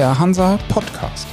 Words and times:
der 0.00 0.18
Hansa 0.18 0.58
Podcast. 0.70 1.26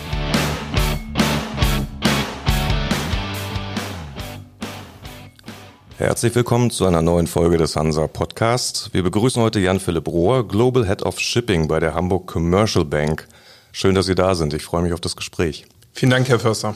Herzlich 5.97 6.35
willkommen 6.35 6.69
zu 6.69 6.85
einer 6.85 7.01
neuen 7.01 7.27
Folge 7.27 7.55
des 7.55 7.77
Hansa 7.77 8.07
Podcast. 8.07 8.89
Wir 8.91 9.03
begrüßen 9.03 9.41
heute 9.41 9.61
Jan-Philipp 9.61 10.09
Rohr, 10.09 10.45
Global 10.45 10.85
Head 10.85 11.03
of 11.03 11.17
Shipping 11.17 11.69
bei 11.69 11.79
der 11.79 11.93
Hamburg 11.93 12.27
Commercial 12.27 12.83
Bank. 12.83 13.29
Schön, 13.71 13.95
dass 13.95 14.07
Sie 14.07 14.15
da 14.15 14.35
sind. 14.35 14.53
Ich 14.53 14.63
freue 14.63 14.81
mich 14.81 14.91
auf 14.91 14.99
das 14.99 15.15
Gespräch. 15.15 15.65
Vielen 15.93 16.09
Dank, 16.09 16.27
Herr 16.27 16.39
Förster. 16.39 16.75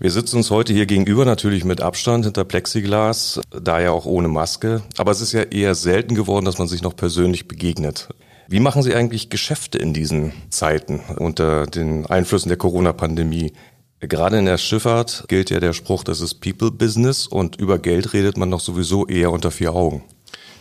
Wir 0.00 0.10
sitzen 0.10 0.38
uns 0.38 0.50
heute 0.50 0.72
hier 0.72 0.86
gegenüber, 0.86 1.26
natürlich 1.26 1.66
mit 1.66 1.82
Abstand 1.82 2.24
hinter 2.24 2.44
Plexiglas, 2.44 3.42
daher 3.50 3.92
auch 3.92 4.06
ohne 4.06 4.28
Maske. 4.28 4.80
Aber 4.96 5.12
es 5.12 5.20
ist 5.20 5.32
ja 5.32 5.42
eher 5.42 5.74
selten 5.74 6.14
geworden, 6.14 6.46
dass 6.46 6.56
man 6.56 6.68
sich 6.68 6.80
noch 6.80 6.96
persönlich 6.96 7.46
begegnet. 7.46 8.08
Wie 8.48 8.60
machen 8.60 8.82
Sie 8.82 8.94
eigentlich 8.94 9.28
Geschäfte 9.28 9.78
in 9.78 9.92
diesen 9.92 10.32
Zeiten 10.50 11.00
unter 11.18 11.66
den 11.66 12.06
Einflüssen 12.06 12.48
der 12.48 12.56
Corona-Pandemie? 12.56 13.52
Gerade 13.98 14.38
in 14.38 14.44
der 14.44 14.58
Schifffahrt 14.58 15.24
gilt 15.26 15.50
ja 15.50 15.58
der 15.58 15.72
Spruch, 15.72 16.04
das 16.04 16.20
ist 16.20 16.34
People 16.34 16.70
Business 16.70 17.26
und 17.26 17.56
über 17.56 17.78
Geld 17.78 18.12
redet 18.12 18.36
man 18.36 18.50
doch 18.50 18.60
sowieso 18.60 19.06
eher 19.06 19.32
unter 19.32 19.50
vier 19.50 19.74
Augen. 19.74 20.04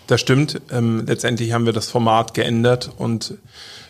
Das 0.07 0.19
stimmt. 0.19 0.61
Ähm, 0.71 1.03
letztendlich 1.05 1.51
haben 1.51 1.65
wir 1.65 1.73
das 1.73 1.89
Format 1.89 2.33
geändert 2.33 2.91
und 2.97 3.35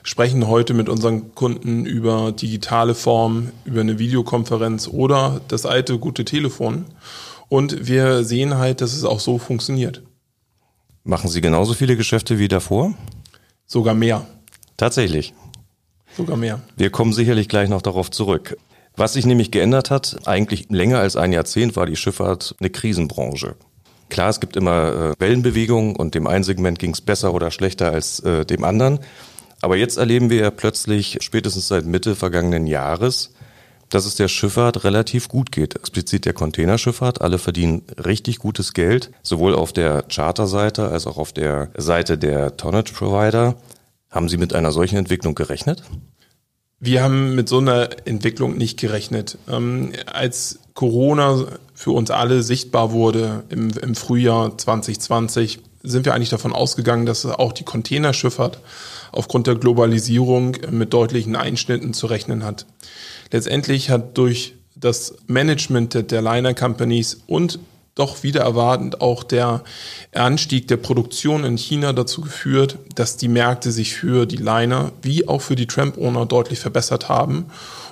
sprechen 0.03 0.48
heute 0.48 0.73
mit 0.73 0.89
unseren 0.89 1.34
Kunden 1.34 1.86
über 1.86 2.34
digitale 2.34 2.95
Formen, 2.95 3.52
über 3.64 3.81
eine 3.81 3.98
Videokonferenz 3.98 4.89
oder 4.89 5.39
das 5.48 5.66
alte 5.66 6.00
gute 6.00 6.25
Telefon. 6.25 6.86
Und 7.48 7.88
wir 7.88 8.25
sehen 8.25 8.58
halt, 8.58 8.81
dass 8.81 8.94
es 8.94 9.05
auch 9.05 9.20
so 9.22 9.38
funktioniert. 9.38 10.02
Machen 11.03 11.30
Sie 11.30 11.39
genauso 11.39 11.73
viele 11.73 11.95
Geschäfte 11.95 12.39
wie 12.39 12.48
davor? 12.48 12.94
Sogar 13.68 13.94
mehr. 13.94 14.26
Tatsächlich. 14.78 15.34
Sogar 16.16 16.38
mehr. 16.38 16.62
Wir 16.78 16.89
kommen 16.89 17.14
sicherlich 17.14 17.50
gleich 17.50 17.70
noch 17.70 17.81
darauf 17.81 18.12
zurück. 18.12 18.58
Was 18.95 19.14
sich 19.14 19.26
nämlich 19.26 19.52
geändert 19.52 19.92
hat, 19.92 20.20
eigentlich 20.26 20.70
länger 20.70 21.00
als 21.00 21.16
ein 21.17 21.34
Jahrzehnt, 21.34 21.76
war 21.76 21.86
die 21.86 21.98
Schifffahrt 21.98 22.56
eine 22.59 22.70
Krisenbranche. 22.70 23.56
Klar, 24.09 24.30
es 24.30 24.39
gibt 24.39 24.56
immer 24.56 24.94
äh, 24.94 25.14
Wellenbewegungen 25.20 25.95
und 25.95 26.16
dem 26.16 26.28
einen 26.28 26.44
Segment 26.44 26.80
ging 26.80 26.92
es 26.92 27.02
besser 27.02 27.34
oder 27.34 27.52
schlechter 27.52 27.92
als 27.92 28.20
äh, 28.22 28.45
dem 28.45 28.64
anderen. 28.64 29.00
Aber 29.62 29.76
jetzt 29.76 29.98
erleben 29.98 30.30
wir 30.30 30.38
ja 30.38 30.52
plötzlich, 30.52 31.17
spätestens 31.22 31.67
seit 31.67 31.86
Mitte 31.86 32.16
vergangenen 32.16 32.67
Jahres, 32.67 33.34
dass 33.89 34.05
es 34.05 34.16
der 34.16 34.28
Schifffahrt 34.28 34.83
relativ 34.83 35.28
gut 35.28 35.52
geht. 35.52 35.75
Explizit 35.75 36.25
der 36.25 36.33
Containerschifffahrt. 36.33 37.22
Alle 37.22 37.38
verdienen 37.38 37.83
richtig 38.03 38.39
gutes 38.39 38.73
Geld, 38.73 39.11
sowohl 39.22 39.55
auf 39.55 39.73
der 39.73 40.03
Charterseite 40.03 40.89
als 40.89 41.08
auch 41.08 41.17
auf 41.17 41.33
der 41.33 41.69
Seite 41.77 42.17
der 42.17 42.58
Tonnage 42.58 42.94
Provider. 42.94 43.55
Haben 44.09 44.30
Sie 44.30 44.38
mit 44.38 44.53
einer 44.53 44.72
solchen 44.72 44.97
Entwicklung 44.97 45.36
gerechnet? 45.36 45.83
Wir 46.80 47.03
haben 47.03 47.36
mit 47.36 47.50
so 47.50 47.59
einer 47.59 47.89
Entwicklung 48.05 48.58
nicht 48.58 48.80
gerechnet. 48.80 49.38
Ähm, 49.50 49.94
als 50.05 50.59
Corona 50.73 51.45
für 51.73 51.92
uns 51.92 52.11
alle 52.11 52.44
sichtbar 52.44 52.92
wurde 52.92 53.44
im, 53.49 53.72
im 53.81 53.95
Frühjahr 53.95 54.58
2020, 54.58 55.59
sind 55.83 56.05
wir 56.05 56.14
eigentlich 56.14 56.30
davon 56.30 56.53
ausgegangen, 56.53 57.05
dass 57.05 57.25
auch 57.25 57.53
die 57.53 57.64
Containerschifffahrt 57.64 58.59
aufgrund 59.11 59.47
der 59.47 59.55
Globalisierung 59.55 60.58
mit 60.72 60.94
deutlichen 60.94 61.36
Einschnitten 61.36 61.94
zu 61.94 62.08
rechnen 62.08 62.44
hat. 62.44 62.66
Letztendlich 63.36 63.89
hat 63.89 64.17
durch 64.17 64.55
das 64.78 65.14
Management 65.28 66.09
der 66.09 66.22
Liner 66.22 66.53
Companies 66.53 67.19
und 67.28 67.59
doch 67.94 68.23
wieder 68.23 68.44
erwartend 68.44 69.02
auch 69.02 69.25
der 69.25 69.61
Anstieg 70.14 70.69
der 70.69 70.77
Produktion 70.77 71.44
in 71.44 71.58
China 71.58 71.92
dazu 71.92 72.22
geführt, 72.22 72.77
dass 72.95 73.17
die 73.17 73.27
Märkte 73.27 73.73
sich 73.73 73.94
für 73.94 74.25
die 74.25 74.38
Liner 74.38 74.94
wie 75.02 75.27
auch 75.27 75.42
für 75.42 75.58
die 75.58 75.67
Tramp-Owner 75.67 76.25
deutlich 76.25 76.59
verbessert 76.59 77.09
haben. 77.09 77.47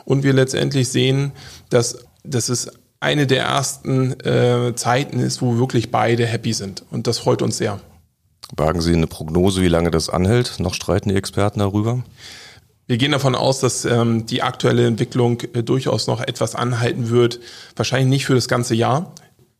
Und 0.05 0.23
wir 0.23 0.31
letztendlich 0.31 0.87
sehen, 0.87 1.33
dass, 1.69 2.05
dass 2.23 2.47
es 2.47 2.71
eine 3.01 3.27
der 3.27 3.43
ersten 3.43 4.17
äh, 4.21 4.73
Zeiten 4.75 5.19
ist, 5.19 5.41
wo 5.41 5.57
wirklich 5.57 5.91
beide 5.91 6.25
happy 6.25 6.53
sind. 6.53 6.85
Und 6.89 7.05
das 7.05 7.19
freut 7.19 7.41
uns 7.41 7.57
sehr. 7.57 7.81
Wagen 8.55 8.79
Sie 8.79 8.93
eine 8.93 9.07
Prognose, 9.07 9.61
wie 9.61 9.67
lange 9.67 9.91
das 9.91 10.07
anhält? 10.07 10.61
Noch 10.61 10.73
streiten 10.73 11.09
die 11.09 11.15
Experten 11.15 11.59
darüber? 11.59 12.01
Wir 12.85 12.97
gehen 12.97 13.13
davon 13.13 13.35
aus, 13.35 13.59
dass 13.59 13.85
ähm, 13.85 14.25
die 14.25 14.41
aktuelle 14.41 14.85
Entwicklung 14.85 15.39
äh, 15.53 15.63
durchaus 15.63 16.07
noch 16.07 16.19
etwas 16.19 16.53
anhalten 16.53 17.09
wird. 17.09 17.39
Wahrscheinlich 17.75 18.09
nicht 18.09 18.25
für 18.25 18.35
das 18.35 18.49
ganze 18.49 18.75
Jahr. 18.75 19.13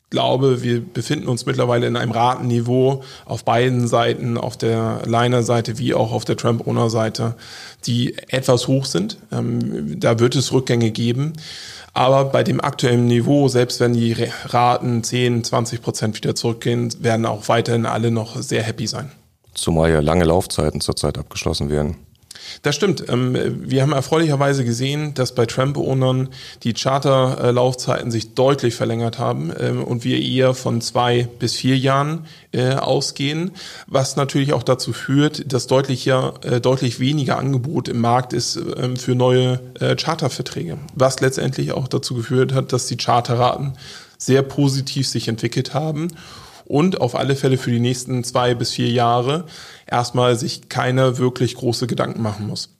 Ich 0.04 0.10
glaube, 0.10 0.62
wir 0.62 0.80
befinden 0.80 1.26
uns 1.28 1.46
mittlerweile 1.46 1.86
in 1.86 1.96
einem 1.96 2.12
Ratenniveau 2.12 3.02
auf 3.24 3.44
beiden 3.44 3.88
Seiten, 3.88 4.36
auf 4.36 4.56
der 4.56 5.02
Liner-Seite 5.06 5.78
wie 5.78 5.94
auch 5.94 6.12
auf 6.12 6.24
der 6.24 6.36
Tramp-Owner-Seite, 6.36 7.34
die 7.86 8.16
etwas 8.28 8.68
hoch 8.68 8.84
sind. 8.84 9.16
Ähm, 9.32 9.98
da 9.98 10.18
wird 10.20 10.36
es 10.36 10.52
Rückgänge 10.52 10.90
geben. 10.90 11.32
Aber 11.94 12.26
bei 12.26 12.42
dem 12.42 12.60
aktuellen 12.60 13.06
Niveau, 13.06 13.48
selbst 13.48 13.80
wenn 13.80 13.94
die 13.94 14.14
Raten 14.44 15.02
10, 15.02 15.44
20 15.44 15.80
Prozent 15.80 16.16
wieder 16.16 16.34
zurückgehen, 16.34 16.92
werden 17.02 17.24
auch 17.24 17.48
weiterhin 17.48 17.86
alle 17.86 18.10
noch 18.10 18.36
sehr 18.36 18.62
happy 18.62 18.86
sein. 18.86 19.10
Zumal 19.54 19.90
ja 19.90 20.00
lange 20.00 20.24
Laufzeiten 20.24 20.80
zurzeit 20.80 21.16
abgeschlossen 21.16 21.70
werden. 21.70 21.96
Das 22.62 22.74
stimmt. 22.74 23.04
Ähm, 23.08 23.68
wir 23.68 23.82
haben 23.82 23.92
erfreulicherweise 23.92 24.64
gesehen, 24.64 25.14
dass 25.14 25.34
bei 25.34 25.46
Tramp-Ownern 25.46 26.28
die 26.62 26.72
Charterlaufzeiten 26.72 28.10
sich 28.10 28.34
deutlich 28.34 28.74
verlängert 28.74 29.18
haben 29.18 29.52
ähm, 29.58 29.82
und 29.84 30.04
wir 30.04 30.20
eher 30.20 30.54
von 30.54 30.80
zwei 30.80 31.28
bis 31.38 31.54
vier 31.54 31.76
Jahren 31.76 32.26
äh, 32.52 32.74
ausgehen, 32.74 33.52
was 33.86 34.16
natürlich 34.16 34.52
auch 34.52 34.62
dazu 34.62 34.92
führt, 34.92 35.52
dass 35.52 35.66
deutlich, 35.66 36.06
äh, 36.06 36.60
deutlich 36.60 37.00
weniger 37.00 37.38
Angebot 37.38 37.88
im 37.88 38.00
Markt 38.00 38.32
ist 38.32 38.56
ähm, 38.56 38.96
für 38.96 39.14
neue 39.14 39.60
äh, 39.80 39.96
Charterverträge, 39.96 40.78
was 40.94 41.20
letztendlich 41.20 41.72
auch 41.72 41.88
dazu 41.88 42.14
geführt 42.14 42.52
hat, 42.52 42.72
dass 42.72 42.86
die 42.86 42.96
Charterraten 42.96 43.74
sehr 44.18 44.42
positiv 44.42 45.08
sich 45.08 45.28
entwickelt 45.28 45.74
haben 45.74 46.08
und 46.74 47.00
auf 47.00 47.14
alle 47.14 47.36
Fälle 47.36 47.56
für 47.56 47.70
die 47.70 47.78
nächsten 47.78 48.24
zwei 48.24 48.56
bis 48.56 48.72
vier 48.72 48.90
Jahre 48.90 49.44
erstmal 49.86 50.36
sich 50.36 50.68
keine 50.68 51.18
wirklich 51.18 51.54
große 51.54 51.86
Gedanken 51.86 52.20
machen 52.20 52.48
muss. 52.48 52.70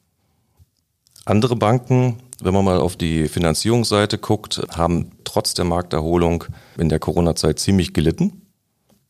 Andere 1.24 1.54
Banken, 1.54 2.16
wenn 2.42 2.52
man 2.52 2.64
mal 2.64 2.78
auf 2.78 2.96
die 2.96 3.28
Finanzierungsseite 3.28 4.18
guckt, 4.18 4.60
haben 4.76 5.12
trotz 5.22 5.54
der 5.54 5.64
Markterholung 5.64 6.42
in 6.76 6.88
der 6.88 6.98
Corona-Zeit 6.98 7.60
ziemlich 7.60 7.94
gelitten. 7.94 8.42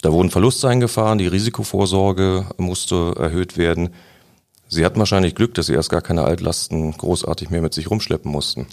Da 0.03 0.13
wurden 0.13 0.29
Verluste 0.29 0.69
eingefahren, 0.69 1.17
die 1.17 1.29
Risikovorsorge 1.29 2.45
musste 2.59 3.15
erhöht 3.19 3.57
werden. 3.57 3.89
Sie 4.69 4.85
hatten 4.85 4.99
wahrscheinlich 4.99 5.35
Glück, 5.35 5.55
dass 5.55 5.65
Sie 5.65 5.73
erst 5.73 5.89
gar 5.89 6.03
keine 6.03 6.25
Altlasten 6.25 6.93
großartig 6.93 7.49
mehr 7.49 7.63
mit 7.63 7.73
sich 7.73 7.91
rumschleppen 7.91 8.31
mussten. 8.31 8.67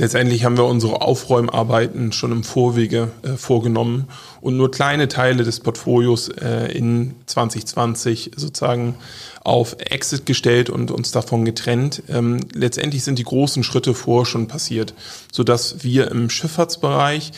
Letztendlich 0.00 0.44
haben 0.44 0.56
wir 0.56 0.64
unsere 0.64 1.02
Aufräumarbeiten 1.02 2.12
schon 2.12 2.30
im 2.30 2.44
Vorwege 2.44 3.10
äh, 3.22 3.30
vorgenommen 3.30 4.06
und 4.40 4.56
nur 4.56 4.70
kleine 4.70 5.08
Teile 5.08 5.42
des 5.42 5.58
Portfolios 5.58 6.28
äh, 6.28 6.72
in 6.72 7.16
2020 7.26 8.30
sozusagen 8.36 8.94
auf 9.42 9.76
Exit 9.80 10.24
gestellt 10.24 10.70
und 10.70 10.92
uns 10.92 11.10
davon 11.10 11.44
getrennt. 11.44 12.04
Ähm, 12.08 12.38
letztendlich 12.54 13.02
sind 13.02 13.18
die 13.18 13.24
großen 13.24 13.64
Schritte 13.64 13.92
vor 13.92 14.24
schon 14.24 14.46
passiert, 14.46 14.94
sodass 15.32 15.82
wir 15.82 16.12
im 16.12 16.30
Schifffahrtsbereich 16.30 17.32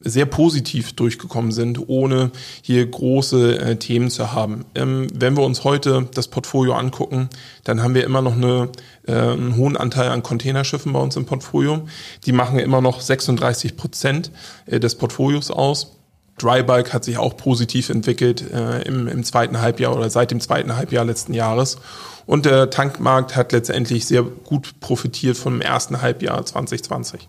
sehr 0.00 0.24
positiv 0.24 0.94
durchgekommen 0.94 1.52
sind, 1.52 1.88
ohne 1.88 2.30
hier 2.62 2.86
große 2.86 3.58
äh, 3.58 3.76
Themen 3.76 4.08
zu 4.08 4.32
haben. 4.32 4.64
Ähm, 4.74 5.08
wenn 5.14 5.36
wir 5.36 5.44
uns 5.44 5.62
heute 5.62 6.08
das 6.14 6.28
Portfolio 6.28 6.72
angucken, 6.72 7.28
dann 7.64 7.82
haben 7.82 7.94
wir 7.94 8.04
immer 8.04 8.22
noch 8.22 8.34
eine, 8.34 8.70
äh, 9.06 9.12
einen 9.12 9.56
hohen 9.56 9.76
Anteil 9.76 10.08
an 10.08 10.22
Containerschiffen 10.22 10.92
bei 10.92 11.00
uns 11.00 11.16
im 11.16 11.26
Portfolio. 11.26 11.82
Die 12.24 12.32
machen 12.32 12.58
immer 12.58 12.80
noch 12.80 13.02
36 13.02 13.76
Prozent 13.76 14.30
äh, 14.64 14.80
des 14.80 14.94
Portfolios 14.94 15.50
aus. 15.50 15.96
Drybulk 16.38 16.94
hat 16.94 17.04
sich 17.04 17.18
auch 17.18 17.36
positiv 17.36 17.90
entwickelt 17.90 18.42
äh, 18.50 18.80
im, 18.82 19.06
im 19.06 19.22
zweiten 19.24 19.60
Halbjahr 19.60 19.94
oder 19.94 20.08
seit 20.08 20.30
dem 20.30 20.40
zweiten 20.40 20.76
Halbjahr 20.76 21.04
letzten 21.04 21.34
Jahres. 21.34 21.76
Und 22.24 22.46
der 22.46 22.70
Tankmarkt 22.70 23.36
hat 23.36 23.52
letztendlich 23.52 24.06
sehr 24.06 24.22
gut 24.22 24.80
profitiert 24.80 25.36
vom 25.36 25.60
ersten 25.60 26.00
Halbjahr 26.00 26.46
2020. 26.46 27.28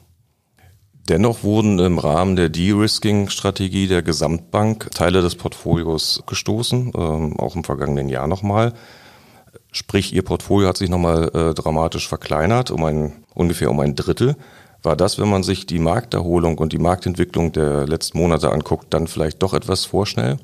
Dennoch 1.09 1.44
wurden 1.44 1.80
im 1.80 1.98
Rahmen 1.98 2.36
der 2.36 2.50
De-Risking-Strategie 2.50 3.88
der 3.88 4.03
Gesamtbank 4.03 4.92
Teile 4.92 5.21
des 5.21 5.36
Portfolios 5.36 6.24
gestoßen, 6.27 6.94
ähm, 6.95 7.39
auch 7.39 7.56
im 7.56 7.63
vergangenen 7.63 8.07
Jahr 8.07 8.27
nochmal. 8.27 8.74
Sprich, 9.71 10.13
ihr 10.13 10.24
Portfolio 10.24 10.68
hat 10.68 10.77
sich 10.77 10.89
nochmal 10.89 11.30
äh, 11.33 11.53
dramatisch 11.53 12.07
verkleinert, 12.07 12.71
um 12.71 12.83
ein, 12.83 13.24
ungefähr 13.33 13.71
um 13.71 13.80
ein 13.80 13.95
Drittel. 13.95 14.36
War 14.83 14.95
das, 14.95 15.19
wenn 15.19 15.30
man 15.30 15.44
sich 15.44 15.65
die 15.65 15.80
Markterholung 15.80 16.57
und 16.57 16.74
die 16.74 16.80
Marktentwicklung 16.80 17.51
der 17.51 17.88
letzten 17.88 18.18
Monate 18.18 18.51
anguckt, 18.51 18.94
dann 18.94 19.07
vielleicht 19.07 19.42
doch 19.42 19.53
etwas 19.53 19.86
vorschnell? 19.86 20.38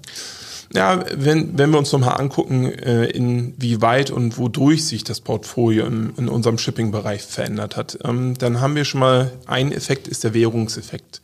Ja, 0.73 1.05
wenn, 1.15 1.57
wenn 1.57 1.71
wir 1.71 1.79
uns 1.79 1.91
nochmal 1.91 2.19
angucken, 2.19 2.65
äh, 2.65 3.05
inwieweit 3.05 4.11
und 4.11 4.37
wodurch 4.37 4.85
sich 4.85 5.03
das 5.03 5.21
Portfolio 5.21 5.85
in, 5.85 6.13
in 6.17 6.27
unserem 6.27 6.57
Shipping-Bereich 6.57 7.21
verändert 7.21 7.77
hat, 7.77 7.99
ähm, 8.03 8.37
dann 8.37 8.59
haben 8.59 8.75
wir 8.75 8.83
schon 8.83 8.99
mal, 8.99 9.31
ein 9.45 9.71
Effekt 9.71 10.07
ist 10.07 10.23
der 10.23 10.33
Währungseffekt. 10.33 11.21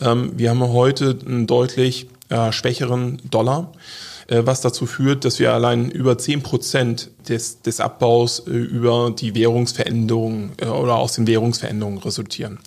Ähm, 0.00 0.32
wir 0.36 0.50
haben 0.50 0.60
heute 0.60 1.18
einen 1.24 1.46
deutlich 1.46 2.08
äh, 2.28 2.52
schwächeren 2.52 3.22
Dollar. 3.30 3.72
äh, 4.26 4.42
was 4.44 4.60
dazu 4.60 4.86
führt, 4.86 5.24
dass 5.24 5.38
wir 5.38 5.52
allein 5.52 5.90
über 5.90 6.18
zehn 6.18 6.42
Prozent 6.42 7.10
des, 7.28 7.62
des 7.62 7.80
Abbaus 7.80 8.40
äh, 8.40 8.50
über 8.50 9.14
die 9.16 9.34
Währungsveränderungen 9.34 10.52
äh, 10.60 10.66
oder 10.66 10.96
aus 10.96 11.14
den 11.14 11.26
Währungsveränderungen 11.26 11.98
resultieren. 11.98 12.58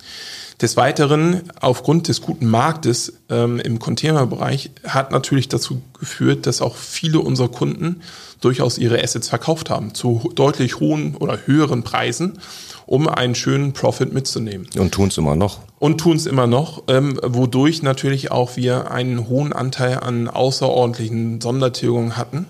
Des 0.62 0.76
Weiteren, 0.76 1.44
aufgrund 1.62 2.08
des 2.08 2.22
guten 2.22 2.48
Marktes 2.48 3.14
ähm, 3.30 3.60
im 3.60 3.78
Containerbereich, 3.78 4.72
hat 4.88 5.12
natürlich 5.12 5.48
dazu 5.50 5.84
geführt, 6.00 6.48
dass 6.48 6.62
auch 6.62 6.76
viele 6.76 7.20
unserer 7.20 7.50
Kunden 7.50 8.02
durchaus 8.42 8.80
ihre 8.80 9.04
Assets 9.04 9.30
verkauft 9.30 9.70
haben 9.70 9.94
zu 9.94 10.32
deutlich 10.34 10.80
hohen 10.80 11.16
oder 11.16 11.46
höheren 11.46 11.84
Preisen, 11.84 12.40
um 12.88 13.08
einen 13.08 13.36
schönen 13.36 13.74
Profit 13.74 14.14
mitzunehmen. 14.14 14.68
Und 14.76 14.94
tun 14.94 15.10
es 15.10 15.18
immer 15.20 15.36
noch. 15.36 15.60
Und 15.78 16.00
tun 16.00 16.18
es 16.18 16.26
immer 16.26 16.48
noch, 16.48 16.84
ähm, 16.88 17.20
wodurch 17.24 17.84
natürlich 17.84 18.32
auch 18.32 18.58
wir 18.58 18.90
einen 18.90 19.28
hohen 19.28 19.54
Anteil 19.54 20.00
an 20.00 20.28
außerordentlichen 20.28 21.40
Sondertilgungen 21.40 22.18
hatten 22.18 22.48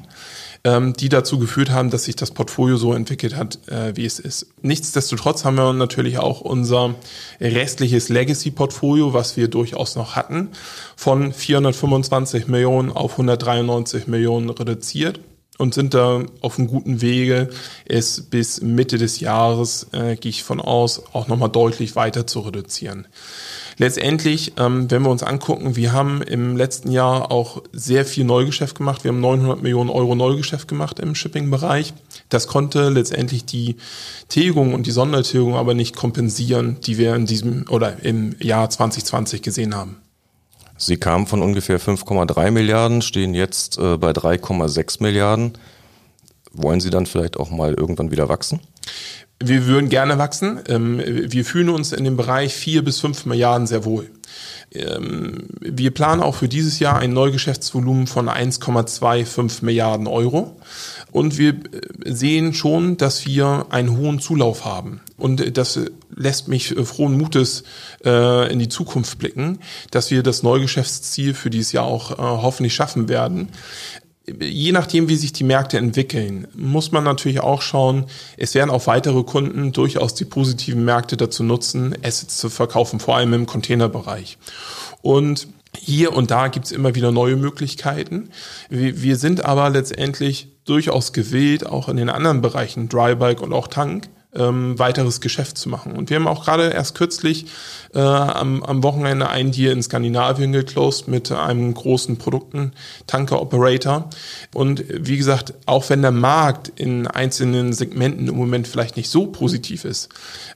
ähm, 0.64 0.94
die 0.94 1.10
dazu 1.10 1.40
geführt 1.40 1.72
haben, 1.72 1.90
dass 1.90 2.06
sich 2.06 2.16
das 2.16 2.32
Portfolio 2.32 2.78
so 2.78 2.94
entwickelt 2.94 3.36
hat, 3.36 3.60
äh, 3.68 3.96
wie 3.96 4.06
es 4.06 4.20
ist. 4.20 4.48
Nichtsdestotrotz 4.62 5.46
haben 5.46 5.56
wir 5.56 5.74
natürlich 5.74 6.20
auch 6.20 6.42
unser 6.42 6.96
restliches 7.40 8.10
Legacy-Portfolio, 8.10 9.14
was 9.14 9.38
wir 9.38 9.48
durchaus 9.48 9.96
noch 9.96 10.16
hatten, 10.16 10.50
von 10.96 11.34
425 11.34 12.48
Millionen 12.48 12.92
auf 12.92 13.14
193 13.14 14.08
Millionen 14.08 14.50
reduziert 14.50 15.20
und 15.58 15.74
sind 15.74 15.94
da 15.94 16.24
auf 16.42 16.60
einem 16.60 16.68
guten 16.68 17.02
Wege, 17.02 17.50
es 17.86 18.22
bis 18.22 18.62
Mitte 18.62 18.98
des 18.98 19.20
Jahres, 19.20 19.88
äh, 19.92 20.16
gehe 20.16 20.30
ich 20.30 20.44
von 20.44 20.62
aus, 20.62 21.04
auch 21.14 21.28
nochmal 21.28 21.50
deutlich 21.50 21.96
weiter 21.96 22.28
zu 22.28 22.42
reduzieren. 22.42 23.08
Letztendlich, 23.80 24.54
ähm, 24.58 24.90
wenn 24.90 25.04
wir 25.04 25.12
uns 25.12 25.22
angucken, 25.22 25.76
wir 25.76 25.94
haben 25.94 26.24
im 26.24 26.58
letzten 26.58 26.92
Jahr 26.92 27.32
auch 27.32 27.62
sehr 27.72 28.06
viel 28.06 28.26
Neugeschäft 28.26 28.76
gemacht. 28.76 29.04
Wir 29.04 29.10
haben 29.10 29.22
900 29.22 29.62
Millionen 29.62 29.92
Euro 29.92 30.16
Neugeschäft 30.16 30.68
gemacht 30.68 31.00
im 31.00 31.14
Shipping-Bereich. 31.14 31.94
Das 32.30 32.48
konnte 32.48 32.90
letztendlich 32.90 33.46
die 33.46 33.76
Tilgung 34.30 34.74
und 34.74 34.88
die 34.88 34.92
Sondertilgung 34.92 35.56
aber 35.56 35.76
nicht 35.76 35.96
kompensieren, 35.96 36.78
die 36.82 36.98
wir 36.98 37.14
in 37.14 37.28
diesem 37.28 37.66
oder 37.70 38.04
im 38.04 38.36
Jahr 38.40 38.68
2020 38.68 39.44
gesehen 39.44 39.76
haben. 39.76 39.98
Sie 40.78 40.98
kamen 40.98 41.28
von 41.28 41.44
ungefähr 41.44 41.80
5,3 41.80 42.50
Milliarden, 42.50 43.04
stehen 43.04 43.36
jetzt 43.36 43.78
äh, 43.78 43.98
bei 43.98 44.12
3,6 44.12 45.04
Milliarden. 45.04 45.54
Wollen 46.52 46.80
Sie 46.80 46.90
dann 46.90 47.06
vielleicht 47.06 47.38
auch 47.38 47.52
mal 47.52 47.76
irgendwann 47.76 48.10
wieder 48.10 48.28
wachsen? 48.28 48.60
Wir 49.40 49.68
würden 49.68 49.90
gerne 49.90 50.18
wachsen. 50.18 50.60
Ähm, 50.68 51.02
wir 51.06 51.46
fühlen 51.46 51.70
uns 51.70 51.92
in 51.92 52.04
dem 52.04 52.18
Bereich 52.18 52.56
vier 52.56 52.84
bis 52.84 53.00
fünf 53.00 53.26
Milliarden 53.26 53.68
sehr 53.68 53.86
wohl. 53.86 54.10
Ähm, 54.74 55.48
wir 55.60 55.92
planen 55.92 56.22
auch 56.22 56.36
für 56.36 56.48
dieses 56.48 56.80
Jahr 56.80 56.98
ein 56.98 57.14
Neugeschäftsvolumen 57.14 58.08
von 58.08 58.30
1,25 58.30 59.64
Milliarden 59.64 60.08
Euro. 60.08 60.60
Und 61.12 61.38
wir 61.38 61.52
äh, 61.52 61.56
sehen 62.06 62.54
schon, 62.54 62.98
dass 62.98 63.26
wir 63.26 63.68
einen 63.70 63.96
hohen 63.96 64.20
Zulauf 64.20 64.66
haben. 64.66 65.02
Und 65.18 65.58
das 65.58 65.80
lässt 66.16 66.48
mich 66.48 66.76
äh, 66.76 66.84
frohen 66.84 67.18
Mutes 67.18 67.64
äh, 68.04 68.52
in 68.52 68.60
die 68.60 68.70
Zukunft 68.70 69.20
blicken, 69.20 69.60
dass 69.92 70.12
wir 70.12 70.24
das 70.24 70.44
Neugeschäftsziel 70.44 71.34
für 71.34 71.50
dieses 71.50 71.72
Jahr 71.72 71.86
auch 71.86 72.18
hoffentlich 72.18 72.74
schaffen 72.74 73.08
werden 73.08 73.50
je 74.40 74.72
nachdem, 74.72 75.08
wie 75.10 75.16
sich 75.16 75.34
die 75.34 75.44
Märkte 75.44 75.78
entwickeln, 75.78 76.48
muss 76.56 76.92
man 76.92 77.04
natürlich 77.04 77.40
auch 77.40 77.62
schauen, 77.62 78.06
es 78.36 78.56
werden 78.56 78.70
auch 78.70 78.88
weitere 78.88 79.24
Kunden 79.24 79.72
durchaus 79.72 80.14
die 80.16 80.26
positiven 80.26 80.84
Märkte 80.84 81.18
dazu 81.18 81.44
nutzen, 81.44 81.96
Assets 82.04 82.38
zu 82.38 82.50
verkaufen, 82.50 83.00
vor 83.00 83.16
allem 83.18 83.34
im 83.34 83.46
Containerbereich. 83.46 84.38
Und 85.02 85.48
hier 85.78 86.14
und 86.14 86.32
da 86.32 86.48
gibt's 86.48 86.72
immer 86.72 86.96
wieder 86.96 87.12
neue 87.12 87.36
Möglichkeiten. 87.36 88.30
Wir 88.70 89.16
sind 89.16 89.46
aber 89.46 89.70
letztendlich 89.70 90.50
durchaus 90.66 91.14
gewillt, 91.14 91.66
auch 91.66 91.88
in 91.88 91.98
den 91.98 92.10
anderen 92.10 92.42
Bereichen, 92.42 92.90
Drybike 92.90 93.42
und 93.42 93.54
auch 93.54 93.68
Tank, 93.68 94.10
ähm, 94.38 94.78
weiteres 94.80 95.22
Geschäft 95.22 95.58
zu 95.58 95.70
machen. 95.70 95.94
Und 95.94 96.10
wir 96.10 96.18
haben 96.18 96.28
auch 96.28 96.46
gerade 96.46 96.70
erst 96.70 96.96
kürzlich 96.96 97.48
äh, 97.94 98.00
am, 98.00 98.64
am 98.64 98.84
Wochenende 98.84 99.30
einen 99.30 99.52
Deal 99.52 99.74
in 99.74 99.82
Skandinavien 99.84 100.52
geclosed 100.52 101.08
mit 101.08 101.32
einem 101.32 101.74
großen 101.74 102.18
Produkten-Tanker-Operator. 102.18 104.10
Und 104.54 104.84
wie 104.90 105.18
gesagt, 105.18 105.54
auch 105.66 105.90
wenn 105.90 106.02
der 106.02 106.12
Markt 106.12 106.72
in 106.76 107.08
einzelnen 107.08 107.74
Segmenten 107.74 108.28
im 108.28 108.36
Moment 108.36 108.68
vielleicht 108.68 108.98
nicht 108.98 109.10
so 109.10 109.28
positiv 109.28 109.86
ist, 109.86 110.10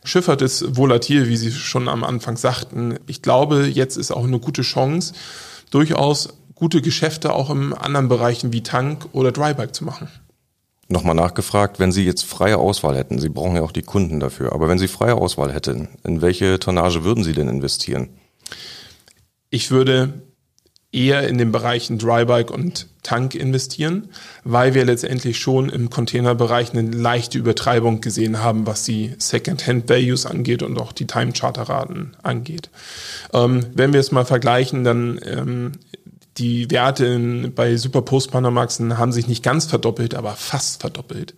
Schifffahrt 0.03 0.41
ist 0.41 0.77
volatil, 0.77 1.27
wie 1.27 1.37
Sie 1.37 1.51
schon 1.51 1.87
am 1.87 2.03
Anfang 2.03 2.37
sagten. 2.37 2.99
Ich 3.07 3.21
glaube, 3.21 3.67
jetzt 3.67 3.97
ist 3.97 4.11
auch 4.11 4.25
eine 4.25 4.39
gute 4.39 4.61
Chance, 4.61 5.13
durchaus 5.71 6.29
gute 6.55 6.81
Geschäfte 6.81 7.33
auch 7.33 7.49
in 7.49 7.73
anderen 7.73 8.07
Bereichen 8.07 8.53
wie 8.53 8.61
Tank 8.61 9.07
oder 9.13 9.31
Drybike 9.31 9.71
zu 9.73 9.83
machen 9.83 10.09
nochmal 10.91 11.15
nachgefragt, 11.15 11.79
wenn 11.79 11.91
Sie 11.91 12.05
jetzt 12.05 12.23
freie 12.23 12.57
Auswahl 12.57 12.97
hätten, 12.97 13.19
Sie 13.19 13.29
brauchen 13.29 13.55
ja 13.55 13.61
auch 13.61 13.71
die 13.71 13.81
Kunden 13.81 14.19
dafür, 14.19 14.53
aber 14.53 14.67
wenn 14.67 14.79
Sie 14.79 14.87
freie 14.87 15.15
Auswahl 15.15 15.53
hätten, 15.53 15.89
in 16.03 16.21
welche 16.21 16.59
Tonnage 16.59 17.03
würden 17.03 17.23
Sie 17.23 17.33
denn 17.33 17.47
investieren? 17.47 18.09
Ich 19.49 19.71
würde 19.71 20.13
eher 20.91 21.27
in 21.27 21.37
den 21.37 21.51
Bereichen 21.51 21.97
Drybike 21.97 22.51
und 22.51 22.87
Tank 23.03 23.33
investieren, 23.33 24.09
weil 24.43 24.73
wir 24.73 24.85
letztendlich 24.85 25.39
schon 25.39 25.69
im 25.69 25.89
Containerbereich 25.89 26.73
eine 26.73 26.89
leichte 26.89 27.37
Übertreibung 27.37 28.01
gesehen 28.01 28.43
haben, 28.43 28.67
was 28.67 28.83
die 28.83 29.13
Second-Hand-Values 29.17 30.25
angeht 30.25 30.61
und 30.63 30.77
auch 30.79 30.91
die 30.91 31.07
Time-Charter-Raten 31.07 32.15
angeht. 32.21 32.69
Ähm, 33.33 33.65
wenn 33.73 33.93
wir 33.93 33.99
es 33.99 34.11
mal 34.11 34.25
vergleichen, 34.25 34.83
dann 34.83 35.19
ähm, 35.23 35.71
die 36.37 36.71
Werte 36.71 37.05
in, 37.05 37.53
bei 37.53 37.75
Super 37.75 38.01
Post 38.01 38.31
Panamaxen 38.31 38.97
haben 38.97 39.11
sich 39.11 39.27
nicht 39.27 39.43
ganz 39.43 39.65
verdoppelt, 39.65 40.15
aber 40.15 40.31
fast 40.35 40.81
verdoppelt 40.81 41.35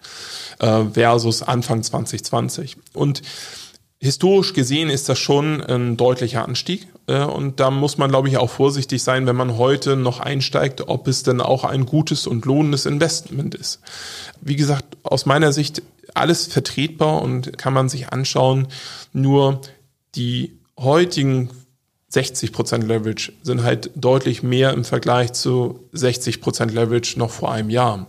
äh, 0.60 0.86
versus 0.94 1.42
Anfang 1.42 1.82
2020. 1.84 2.78
Und 2.94 3.22
historisch 4.00 4.54
gesehen 4.54 4.90
ist 4.90 5.10
das 5.10 5.18
schon 5.18 5.62
ein 5.62 5.98
deutlicher 5.98 6.46
Anstieg. 6.46 6.88
Äh, 7.08 7.24
und 7.24 7.60
da 7.60 7.72
muss 7.72 7.98
man, 7.98 8.10
glaube 8.10 8.30
ich, 8.30 8.38
auch 8.38 8.50
vorsichtig 8.50 9.02
sein, 9.02 9.26
wenn 9.26 9.36
man 9.36 9.58
heute 9.58 9.96
noch 9.96 10.20
einsteigt, 10.20 10.88
ob 10.88 11.08
es 11.08 11.24
denn 11.24 11.42
auch 11.42 11.64
ein 11.64 11.86
gutes 11.86 12.28
und 12.28 12.46
lohnendes 12.46 12.86
Investment 12.86 13.56
ist. 13.56 13.80
Wie 14.42 14.56
gesagt, 14.56 14.98
aus 15.04 15.26
meiner 15.26 15.52
Sicht 15.52 15.82
alles 16.14 16.46
vertretbar 16.46 17.22
und 17.22 17.58
kann 17.58 17.74
man 17.74 17.90
sich 17.90 18.10
anschauen. 18.10 18.68
Nur 19.12 19.62
die 20.16 20.60
heutigen 20.78 21.50
60% 22.14 22.86
Leverage 22.86 23.34
sind 23.42 23.64
halt 23.64 23.90
deutlich 23.96 24.44
mehr 24.44 24.72
im 24.74 24.84
Vergleich 24.84 25.34
zu 25.34 25.80
60% 25.96 26.72
Leverage 26.72 27.18
noch 27.18 27.32
vor 27.32 27.52
einem 27.52 27.70
Jahr. 27.70 28.06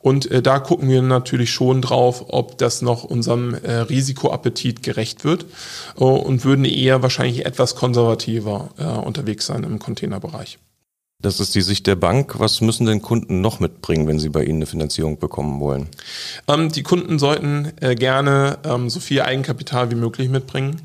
Und 0.00 0.30
äh, 0.30 0.42
da 0.42 0.60
gucken 0.60 0.88
wir 0.88 1.02
natürlich 1.02 1.50
schon 1.50 1.82
drauf, 1.82 2.26
ob 2.28 2.56
das 2.58 2.82
noch 2.82 3.02
unserem 3.02 3.54
äh, 3.54 3.72
Risikoappetit 3.72 4.82
gerecht 4.82 5.24
wird 5.24 5.46
äh, 5.96 6.04
und 6.04 6.44
würden 6.44 6.64
eher 6.64 7.02
wahrscheinlich 7.02 7.46
etwas 7.46 7.74
konservativer 7.74 8.70
äh, 8.78 8.84
unterwegs 8.84 9.46
sein 9.46 9.64
im 9.64 9.80
Containerbereich. 9.80 10.58
Das 11.20 11.40
ist 11.40 11.56
die 11.56 11.62
Sicht 11.62 11.88
der 11.88 11.96
Bank. 11.96 12.38
Was 12.38 12.60
müssen 12.60 12.86
denn 12.86 13.02
Kunden 13.02 13.40
noch 13.40 13.58
mitbringen, 13.58 14.06
wenn 14.06 14.20
sie 14.20 14.28
bei 14.28 14.44
Ihnen 14.44 14.58
eine 14.58 14.66
Finanzierung 14.66 15.18
bekommen 15.18 15.58
wollen? 15.58 15.88
Ähm, 16.46 16.70
die 16.70 16.84
Kunden 16.84 17.18
sollten 17.18 17.72
äh, 17.80 17.96
gerne 17.96 18.58
ähm, 18.62 18.88
so 18.88 19.00
viel 19.00 19.22
Eigenkapital 19.22 19.90
wie 19.90 19.96
möglich 19.96 20.28
mitbringen 20.28 20.80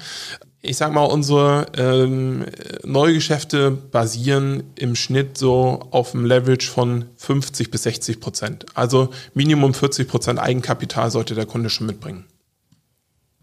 ich 0.65 0.77
sag 0.77 0.93
mal, 0.93 1.03
unsere 1.03 1.65
ähm, 1.77 2.46
Neugeschäfte 2.86 3.70
basieren 3.70 4.63
im 4.75 4.96
Schnitt 4.96 5.38
so 5.38 5.82
auf 5.91 6.15
einem 6.15 6.25
Leverage 6.25 6.72
von 6.72 7.05
50 7.17 7.70
bis 7.70 7.84
60 7.84 8.22
Prozent. 8.22 8.65
Also 8.74 9.10
Minimum 9.34 9.74
40 9.74 10.08
Prozent 10.08 10.39
Eigenkapital 10.39 11.12
sollte 11.12 11.36
der 11.36 11.46
Kunde 11.46 11.70
schon 11.70 11.88
mitbringen. 11.88 12.25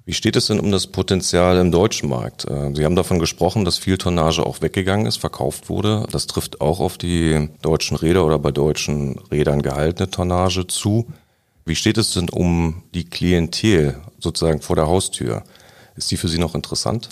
Wie 0.07 0.15
steht 0.15 0.35
es 0.35 0.47
denn 0.47 0.61
um 0.61 0.73
das 0.73 0.87
Potenzial 0.87 1.59
im 1.59 1.71
deutschen 1.71 2.09
Markt? 2.09 2.47
Äh, 2.47 2.75
Sie 2.75 2.87
haben 2.87 2.97
davon 2.97 3.19
gesprochen, 3.19 3.67
dass 3.67 3.77
viel 3.77 3.99
Tonnage 3.99 4.45
auch 4.45 4.63
weggegangen 4.63 5.05
ist, 5.05 5.19
verkauft 5.19 5.69
wurde. 5.69 6.07
Das 6.11 6.27
trifft 6.27 6.63
auch 6.63 6.81
auf 6.81 6.97
die 6.97 7.51
deutschen 7.61 7.99
Räder 7.99 8.25
oder 8.25 8.39
bei 8.39 8.51
deutschen 8.51 9.19
Rädern 9.31 9.61
gehaltene 9.61 10.11
Tonnage 10.11 10.67
zu. 10.67 11.07
Wie 11.67 11.77
steht 11.77 11.99
es 11.99 12.15
denn 12.15 12.31
um 12.31 12.83
die 12.95 13.05
Klientel 13.05 13.99
sozusagen 14.19 14.63
vor 14.63 14.77
der 14.77 14.87
Haustür? 14.87 15.45
Ist 16.01 16.11
die 16.11 16.17
für 16.17 16.29
Sie 16.29 16.39
noch 16.39 16.55
interessant? 16.55 17.11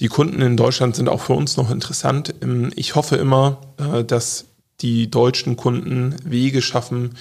Die 0.00 0.08
Kunden 0.08 0.40
in 0.40 0.56
Deutschland 0.56 0.96
sind 0.96 1.10
auch 1.10 1.20
für 1.20 1.34
uns 1.34 1.58
noch 1.58 1.70
interessant. 1.70 2.34
Ähm, 2.40 2.72
ich 2.74 2.94
hoffe 2.94 3.16
immer, 3.16 3.60
äh, 3.76 4.04
dass 4.04 4.46
die 4.80 5.10
deutschen 5.10 5.56
Kunden 5.56 6.16
Wege 6.24 6.62
schaffen, 6.62 7.16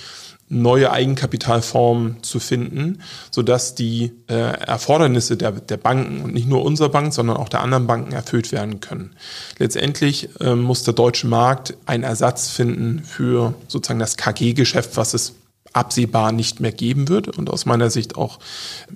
neue 0.48 0.90
Eigenkapitalformen 0.90 2.24
zu 2.24 2.40
finden, 2.40 3.02
sodass 3.30 3.76
die 3.76 4.14
äh, 4.30 4.36
Erfordernisse 4.36 5.36
der, 5.36 5.52
der 5.52 5.76
Banken 5.76 6.22
und 6.22 6.34
nicht 6.34 6.48
nur 6.48 6.64
unserer 6.64 6.88
Bank, 6.88 7.14
sondern 7.14 7.36
auch 7.36 7.50
der 7.50 7.60
anderen 7.62 7.86
Banken 7.86 8.14
erfüllt 8.14 8.54
werden 8.54 8.80
können. 8.80 9.12
Letztendlich 9.58 10.30
äh, 10.40 10.56
muss 10.56 10.84
der 10.84 10.94
deutsche 10.94 11.28
Markt 11.28 11.76
einen 11.86 12.04
Ersatz 12.04 12.50
finden 12.50 13.04
für 13.04 13.54
sozusagen 13.68 14.00
das 14.00 14.16
KG-Geschäft, 14.16 14.96
was 14.96 15.14
es 15.14 15.36
absehbar 15.74 16.32
nicht 16.32 16.60
mehr 16.60 16.72
geben 16.72 17.10
wird 17.10 17.38
und 17.38 17.50
aus 17.50 17.66
meiner 17.66 17.90
Sicht 17.90 18.16
auch 18.16 18.40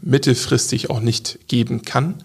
mittelfristig 0.01 0.89
auch 0.89 0.99
nicht 0.99 1.47
geben 1.47 1.83
kann. 1.83 2.23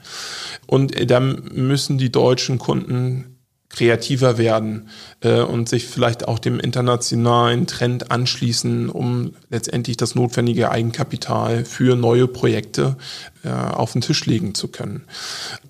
Und 0.67 0.95
äh, 0.97 1.07
dann 1.07 1.51
müssen 1.53 1.99
die 1.99 2.11
deutschen 2.11 2.59
Kunden 2.59 3.39
kreativer 3.71 4.39
werden 4.39 4.89
äh, 5.21 5.41
und 5.41 5.69
sich 5.69 5.87
vielleicht 5.87 6.27
auch 6.27 6.39
dem 6.39 6.59
internationalen 6.59 7.67
Trend 7.67 8.11
anschließen, 8.11 8.89
um 8.89 9.35
letztendlich 9.51 9.97
das 9.97 10.15
notwendige 10.15 10.71
Eigenkapital 10.71 11.65
für 11.65 11.95
neue 11.95 12.27
Projekte 12.27 12.97
äh, 13.45 13.51
auf 13.51 13.93
den 13.93 14.01
Tisch 14.01 14.25
legen 14.27 14.55
zu 14.55 14.69
können. 14.69 15.05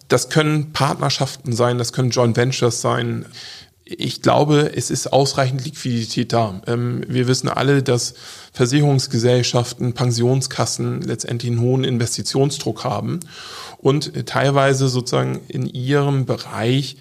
Das 0.07 0.31
können 0.31 0.73
Partnerschaften 0.73 1.53
sein, 1.53 1.77
das 1.77 1.93
können 1.93 2.11
Joint 2.11 2.37
Ventures 2.37 2.81
sein. 2.81 3.27
Ich 3.91 4.21
glaube, 4.21 4.73
es 4.75 4.91
ist 4.91 5.15
ausreichend 5.15 5.65
Liquidität 5.65 6.35
da. 6.35 6.61
Ähm, 6.67 7.05
wir 7.09 7.27
wissen 7.27 7.49
alle, 7.49 7.83
dass 7.83 8.15
Versicherungsgesellschaften, 8.53 9.95
Pensionskassen 9.95 11.01
letztendlich 11.01 11.53
einen 11.53 11.61
hohen 11.63 11.85
Investitionsdruck 11.85 12.85
haben 12.85 13.21
und 13.79 14.27
teilweise 14.27 14.89
sozusagen 14.89 15.41
in 15.49 15.67
ihrem 15.67 16.27
Bereich 16.27 16.97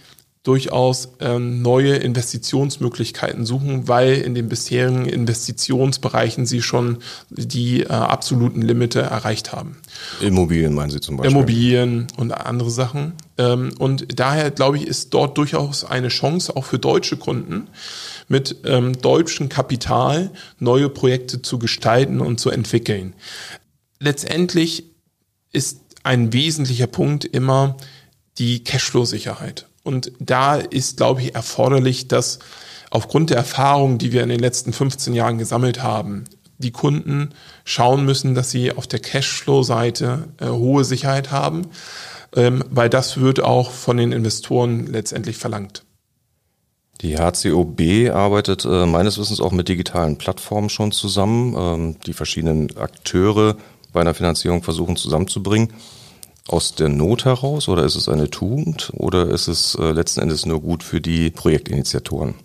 durchaus 0.48 1.10
ähm, 1.20 1.62
neue 1.62 1.96
Investitionsmöglichkeiten 1.96 3.46
suchen, 3.46 3.90
weil 3.90 4.14
in 4.14 4.34
den 4.34 4.48
bisherigen 4.48 5.06
Investitionsbereichen 5.06 6.46
sie 6.46 6.62
schon 6.62 7.00
die 7.30 7.82
äh, 7.82 7.88
absoluten 7.88 8.62
Limite 8.62 9.02
erreicht 9.02 9.52
haben. 9.52 9.78
Immobilien 10.22 10.74
meinen 10.74 10.90
Sie 10.90 11.02
zum 11.02 11.18
Beispiel? 11.18 11.36
Immobilien 11.36 12.08
und 12.16 12.32
andere 12.32 12.72
Sachen. 12.72 13.14
Ähm, 13.38 13.74
und 13.78 14.18
daher 14.18 14.50
glaube 14.52 14.78
ich, 14.78 14.88
ist 14.88 15.14
dort 15.14 15.38
durchaus 15.38 15.84
eine 15.84 16.08
Chance 16.08 16.56
auch 16.56 16.64
für 16.64 16.80
deutsche 16.80 17.18
Kunden 17.18 17.68
mit 18.30 18.58
ähm, 18.64 18.94
deutschem 19.02 19.50
Kapital 19.50 20.32
neue 20.60 20.88
Projekte 20.88 21.42
zu 21.42 21.60
gestalten 21.60 22.22
und 22.22 22.40
zu 22.40 22.50
entwickeln. 22.50 23.14
Letztendlich 24.00 24.86
ist 25.52 25.82
ein 26.04 26.32
wesentlicher 26.32 26.88
Punkt 26.88 27.26
immer 27.26 27.76
die 28.38 28.64
Cashflow-Sicherheit. 28.64 29.67
Und 29.88 30.12
da 30.20 30.58
ist, 30.58 30.98
glaube 30.98 31.22
ich, 31.22 31.34
erforderlich, 31.34 32.10
dass 32.10 32.40
aufgrund 32.92 33.30
der 33.30 33.38
Erfahrungen, 33.38 33.98
die 33.98 34.12
wir 34.12 34.22
in 34.22 34.30
den 34.30 34.40
letzten 34.40 34.74
15 34.74 35.14
Jahren 35.14 35.38
gesammelt 35.38 35.82
haben, 35.82 36.26
die 36.58 36.72
Kunden 36.72 37.30
schauen 37.64 38.04
müssen, 38.04 38.36
dass 38.36 38.52
sie 38.52 38.74
auf 38.74 38.86
der 38.86 39.00
Cashflow-Seite 39.00 40.28
äh, 40.42 40.48
hohe 40.48 40.84
Sicherheit 40.84 41.32
haben, 41.32 41.68
ähm, 42.36 42.66
weil 42.70 42.90
das 42.90 43.18
wird 43.18 43.40
auch 43.40 43.72
von 43.72 43.96
den 43.96 44.12
Investoren 44.12 44.88
letztendlich 44.88 45.38
verlangt. 45.38 45.84
Die 47.02 47.16
HCOB 47.18 48.12
arbeitet 48.14 48.66
äh, 48.66 48.86
meines 48.88 49.18
Wissens 49.18 49.40
auch 49.40 49.54
mit 49.54 49.70
digitalen 49.70 50.18
Plattformen 50.18 50.70
schon 50.70 50.92
zusammen, 50.92 51.56
ähm, 51.58 51.96
die 52.06 52.14
verschiedenen 52.14 52.76
Akteure 52.76 53.56
bei 53.94 54.02
einer 54.02 54.16
Finanzierung 54.16 54.64
versuchen 54.64 54.98
zusammenzubringen 54.98 55.70
aus 56.48 56.76
der 56.76 56.90
Not 56.90 57.26
heraus 57.26 57.68
oder 57.68 57.84
ist 57.84 57.96
es 57.96 58.10
eine 58.10 58.30
Tugend 58.30 58.92
oder 58.94 59.30
ist 59.30 59.48
es 59.48 59.76
äh, 59.76 59.92
letzten 59.92 60.22
Endes 60.22 60.46
nur 60.46 60.62
gut 60.62 60.84
für 60.84 61.02
die 61.02 61.30
Projektinitiatoren? 61.30 62.36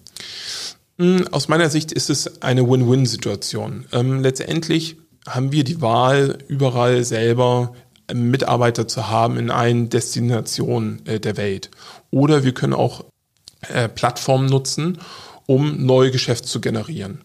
Hm, 0.98 1.28
aus 1.30 1.48
meiner 1.48 1.70
Sicht 1.70 1.92
ist 1.92 2.10
es 2.10 2.42
eine 2.42 2.68
Win-Win-Situation. 2.68 3.86
Ähm, 3.92 4.22
letztendlich 4.22 4.96
haben 5.26 5.52
wir 5.52 5.64
die 5.64 5.80
Wahl, 5.80 6.38
überall 6.48 7.04
selber 7.04 7.74
Mitarbeiter 8.12 8.88
zu 8.88 9.08
haben 9.08 9.38
in 9.38 9.50
allen 9.50 9.88
Destinationen 9.88 11.04
äh, 11.06 11.20
der 11.20 11.36
Welt. 11.36 11.70
Oder 12.10 12.44
wir 12.44 12.52
können 12.52 12.74
auch 12.74 13.04
äh, 13.68 13.88
Plattformen 13.88 14.46
nutzen, 14.46 14.98
um 15.46 15.84
neue 15.84 16.10
Geschäfte 16.10 16.48
zu 16.48 16.60
generieren. 16.60 17.22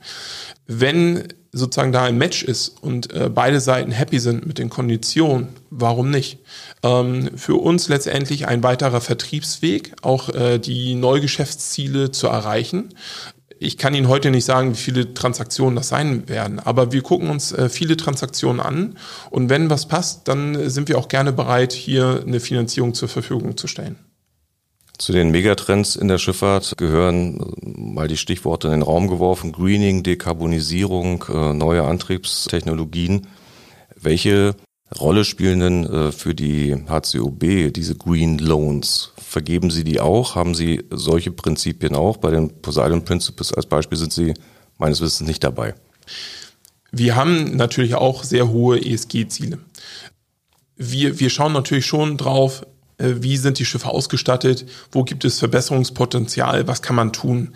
Wenn 0.68 1.30
sozusagen 1.54 1.92
da 1.92 2.04
ein 2.04 2.18
Match 2.18 2.44
ist 2.44 2.82
und 2.82 3.12
äh, 3.14 3.30
beide 3.34 3.60
Seiten 3.60 3.92
happy 3.92 4.20
sind 4.20 4.46
mit 4.46 4.58
den 4.58 4.70
Konditionen, 4.70 5.48
warum 5.70 6.10
nicht? 6.12 6.40
Ähm, 6.84 7.32
für 7.36 7.56
uns 7.56 7.88
letztendlich 7.88 8.48
ein 8.48 8.64
weiterer 8.64 9.02
Vertriebsweg, 9.02 9.94
auch 10.02 10.30
äh, 10.30 10.60
die 10.60 10.96
Neugeschäftsziele 10.96 12.12
zu 12.12 12.28
erreichen. 12.28 12.90
Ich 13.60 13.78
kann 13.78 13.96
Ihnen 13.96 14.08
heute 14.08 14.30
nicht 14.30 14.46
sagen, 14.46 14.72
wie 14.74 14.78
viele 14.78 15.14
Transaktionen 15.14 15.76
das 15.76 15.88
sein 15.88 16.30
werden, 16.30 16.60
aber 16.60 16.92
wir 16.92 17.02
gucken 17.02 17.30
uns 17.30 17.52
äh, 17.54 17.70
viele 17.70 17.98
Transaktionen 17.98 18.60
an 18.60 18.98
und 19.32 19.50
wenn 19.50 19.70
was 19.70 19.88
passt, 19.88 20.28
dann 20.28 20.70
sind 20.70 20.90
wir 20.90 20.98
auch 20.98 21.08
gerne 21.08 21.34
bereit, 21.34 21.74
hier 21.74 22.24
eine 22.26 22.40
Finanzierung 22.40 22.94
zur 22.94 23.08
Verfügung 23.08 23.58
zu 23.58 23.68
stellen. 23.68 23.96
Zu 24.98 25.12
den 25.12 25.30
Megatrends 25.30 25.96
in 25.96 26.08
der 26.08 26.18
Schifffahrt 26.18 26.76
gehören 26.78 27.54
mal 27.62 28.08
die 28.08 28.18
Stichworte 28.18 28.68
in 28.68 28.74
den 28.74 28.82
Raum 28.82 29.08
geworfen, 29.08 29.52
Greening, 29.52 30.02
Dekarbonisierung, 30.02 31.24
äh, 31.30 31.54
neue 31.54 31.84
Antriebstechnologien. 31.84 33.28
Welche 33.96 34.56
Rolle 35.00 35.24
spielen 35.24 35.60
denn 35.60 35.86
äh, 35.86 36.12
für 36.12 36.34
die 36.34 36.76
HCOB 36.88 37.72
diese 37.72 37.96
Green 37.96 38.40
Loans? 38.40 39.12
Vergeben 39.18 39.70
Sie 39.70 39.84
die 39.84 40.00
auch? 40.00 40.34
Haben 40.34 40.56
Sie 40.56 40.84
solche 40.90 41.32
Prinzipien 41.32 41.94
auch? 41.94 42.18
Bei 42.18 42.32
den 42.32 42.62
Poseidon 42.62 43.06
Principles 43.06 43.54
als 43.54 43.68
Beispiel 43.68 43.98
sind 44.00 44.14
Sie 44.14 44.34
meines 44.80 45.00
Wissens 45.02 45.28
nicht 45.28 45.44
dabei. 45.44 45.76
Wir 46.92 47.16
haben 47.16 47.56
natürlich 47.56 47.96
auch 47.96 48.24
sehr 48.24 48.50
hohe 48.50 48.84
ESG-Ziele. 48.84 49.60
Wir, 50.76 51.20
wir 51.20 51.30
schauen 51.30 51.54
natürlich 51.54 51.86
schon 51.86 52.18
drauf, 52.18 52.62
äh, 52.64 52.77
wie 52.98 53.38
sind 53.38 53.60
die 53.60 53.66
Schiffe 53.66 53.90
ausgestattet, 53.90 54.66
wo 54.92 55.04
gibt 55.04 55.26
es 55.26 55.40
Verbesserungspotenzial, 55.40 56.68
was 56.68 56.82
kann 56.82 56.96
man 56.96 57.14
tun. 57.14 57.54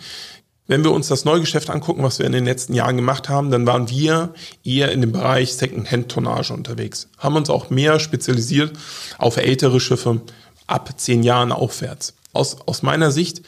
Wenn 0.68 0.84
wir 0.84 0.92
uns 0.92 1.08
das 1.08 1.24
Neugeschäft 1.24 1.70
angucken, 1.70 2.04
was 2.04 2.18
wir 2.18 2.26
in 2.26 2.32
den 2.32 2.44
letzten 2.44 2.74
Jahren 2.74 2.96
gemacht 2.96 3.28
haben, 3.28 3.50
dann 3.50 3.66
waren 3.66 3.90
wir 3.90 4.32
eher 4.64 4.92
in 4.92 5.00
dem 5.00 5.12
Bereich 5.12 5.54
Second-Hand-Tonnage 5.54 6.54
unterwegs, 6.54 7.08
haben 7.18 7.36
uns 7.36 7.50
auch 7.50 7.70
mehr 7.70 7.98
spezialisiert 7.98 8.72
auf 9.18 9.36
ältere 9.36 9.80
Schiffe 9.80 10.22
ab 10.68 10.94
zehn 10.96 11.22
Jahren 11.22 11.52
aufwärts. 11.52 12.14
Aus, 12.32 12.56
aus 12.66 12.82
meiner 12.82 13.10
Sicht 13.10 13.42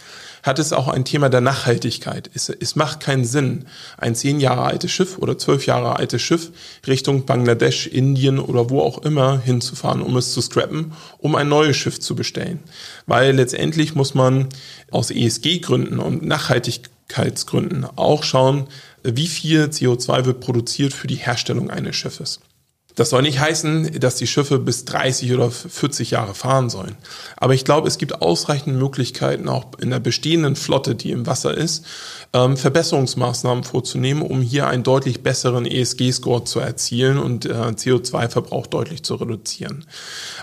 hat 0.45 0.59
es 0.59 0.75
auch 0.75 0.89
ein 0.89 1.07
Thema 1.07 1.31
der 1.31 1.41
Nachhaltigkeit. 1.41 2.31
Es, 2.35 2.51
es 2.51 2.77
macht 2.77 3.01
keinen 3.01 3.25
Sinn, 3.25 3.65
ein 3.97 4.15
zehn 4.15 4.41
Jahre 4.41 4.65
altes 4.65 4.93
Schiff 4.93 5.17
oder 5.19 5.39
zwölf 5.39 5.65
Jahre 5.65 5.97
altes 5.97 6.21
Schiff 6.21 6.53
Richtung 6.87 7.25
Bangladesch, 7.25 7.87
Indien 7.87 8.39
oder 8.39 8.69
wo 8.69 8.83
auch 8.83 8.99
immer 8.99 9.41
hinzufahren, 9.41 10.03
um 10.03 10.17
es 10.19 10.35
zu 10.35 10.43
scrappen, 10.43 10.93
um 11.19 11.35
ein 11.35 11.49
neues 11.49 11.79
Schiff 11.79 11.99
zu 11.99 12.15
bestellen. 12.15 12.61
Weil 13.07 13.35
letztendlich 13.35 13.95
muss 13.95 14.15
man 14.15 14.51
aus 14.91 15.11
ESG-Gründen 15.11 15.99
und 15.99 16.23
Nachhaltigkeitsgründen 16.23 17.87
auch 17.97 18.23
schauen, 18.23 18.69
wie 19.03 19.29
viel 19.29 19.65
CO2 19.65 20.27
wird 20.27 20.41
produziert 20.41 20.93
für 20.93 21.07
die 21.07 21.17
Herstellung 21.17 21.71
eines 21.71 21.97
Schiffes. 21.97 22.41
Das 22.95 23.11
soll 23.11 23.23
nicht 23.23 23.41
heißen, 23.41 23.99
dass 23.99 24.15
die 24.17 24.27
Schiffe 24.27 24.59
bis 24.61 24.85
30 24.85 25.33
oder 25.33 25.51
40 25.51 26.13
Jahre 26.13 26.35
fahren 26.35 26.71
sollen. 26.71 26.97
Aber 27.37 27.55
ich 27.55 27.65
glaube, 27.65 27.89
es 27.89 27.99
gibt 27.99 28.23
ausreichend 28.23 28.77
Möglichkeiten, 28.77 29.49
auch 29.49 29.67
in 29.81 29.91
der 29.91 29.99
bestehenden 29.99 30.55
Flotte, 30.55 30.95
die 30.95 31.11
im 31.11 31.27
Wasser 31.27 31.57
ist, 31.57 31.85
ähm, 32.33 32.57
Verbesserungsmaßnahmen 32.57 33.65
vorzunehmen, 33.65 34.23
um 34.23 34.43
hier 34.43 34.69
einen 34.69 34.85
deutlich 34.85 35.23
besseren 35.23 35.67
ESG-Score 35.67 36.45
zu 36.45 36.61
erzielen 36.61 37.19
und 37.19 37.47
äh, 37.47 37.53
CO2-Verbrauch 37.53 38.69
deutlich 38.69 39.03
zu 39.03 39.17
reduzieren. 39.17 39.85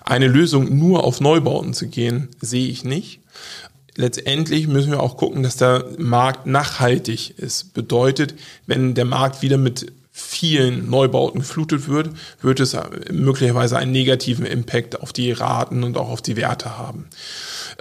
Eine 0.03 0.27
Lösung 0.27 0.77
nur 0.77 1.05
auf 1.05 1.21
Neubauten 1.21 1.73
zu 1.73 1.87
gehen, 1.87 2.29
sehe 2.41 2.67
ich 2.67 2.83
nicht 2.83 3.21
letztendlich 3.95 4.67
müssen 4.67 4.91
wir 4.91 5.01
auch 5.01 5.17
gucken, 5.17 5.43
dass 5.43 5.57
der 5.57 5.85
Markt 5.97 6.47
nachhaltig 6.47 7.37
ist. 7.37 7.73
Bedeutet, 7.73 8.35
wenn 8.65 8.95
der 8.95 9.03
Markt 9.03 9.41
wieder 9.41 9.57
mit 9.57 9.91
vielen 10.11 10.89
Neubauten 10.89 11.39
geflutet 11.39 11.87
wird, 11.87 12.09
wird 12.41 12.59
es 12.59 12.75
möglicherweise 13.09 13.77
einen 13.77 13.93
negativen 13.93 14.45
Impact 14.45 15.01
auf 15.01 15.13
die 15.13 15.31
Raten 15.31 15.83
und 15.83 15.97
auch 15.97 16.09
auf 16.09 16.21
die 16.21 16.35
Werte 16.35 16.77
haben. 16.77 17.07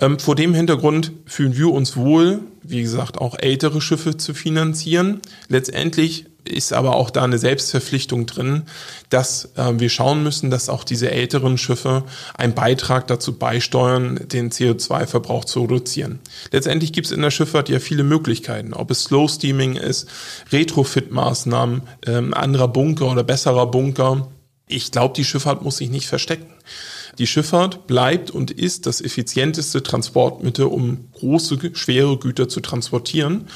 Ähm, 0.00 0.18
vor 0.18 0.36
dem 0.36 0.54
Hintergrund 0.54 1.12
fühlen 1.26 1.56
wir 1.56 1.70
uns 1.70 1.96
wohl, 1.96 2.40
wie 2.62 2.82
gesagt, 2.82 3.18
auch 3.18 3.36
ältere 3.38 3.80
Schiffe 3.80 4.16
zu 4.16 4.32
finanzieren. 4.34 5.20
Letztendlich 5.48 6.26
ist 6.44 6.72
aber 6.72 6.96
auch 6.96 7.10
da 7.10 7.22
eine 7.22 7.38
Selbstverpflichtung 7.38 8.26
drin, 8.26 8.64
dass 9.08 9.50
äh, 9.56 9.78
wir 9.78 9.88
schauen 9.88 10.22
müssen, 10.22 10.50
dass 10.50 10.68
auch 10.68 10.84
diese 10.84 11.10
älteren 11.10 11.58
Schiffe 11.58 12.04
einen 12.34 12.54
Beitrag 12.54 13.06
dazu 13.06 13.38
beisteuern, 13.38 14.20
den 14.28 14.50
CO2-Verbrauch 14.50 15.44
zu 15.44 15.62
reduzieren. 15.62 16.20
Letztendlich 16.50 16.92
gibt 16.92 17.06
es 17.06 17.12
in 17.12 17.22
der 17.22 17.30
Schifffahrt 17.30 17.68
ja 17.68 17.80
viele 17.80 18.04
Möglichkeiten, 18.04 18.74
ob 18.74 18.90
es 18.90 19.04
Slow 19.04 19.28
Steaming 19.28 19.76
ist, 19.76 20.08
Retrofit-Maßnahmen, 20.50 21.82
ähm, 22.06 22.34
anderer 22.34 22.68
Bunker 22.68 23.10
oder 23.10 23.24
besserer 23.24 23.66
Bunker. 23.66 24.28
Ich 24.66 24.90
glaube, 24.90 25.14
die 25.14 25.24
Schifffahrt 25.24 25.62
muss 25.62 25.78
sich 25.78 25.90
nicht 25.90 26.06
verstecken. 26.06 26.46
Die 27.18 27.26
Schifffahrt 27.26 27.86
bleibt 27.86 28.30
und 28.30 28.50
ist 28.50 28.86
das 28.86 29.00
effizienteste 29.00 29.82
Transportmittel, 29.82 30.66
um 30.66 31.08
große, 31.12 31.58
schwere 31.74 32.16
Güter 32.16 32.48
zu 32.48 32.60
transportieren. 32.60 33.48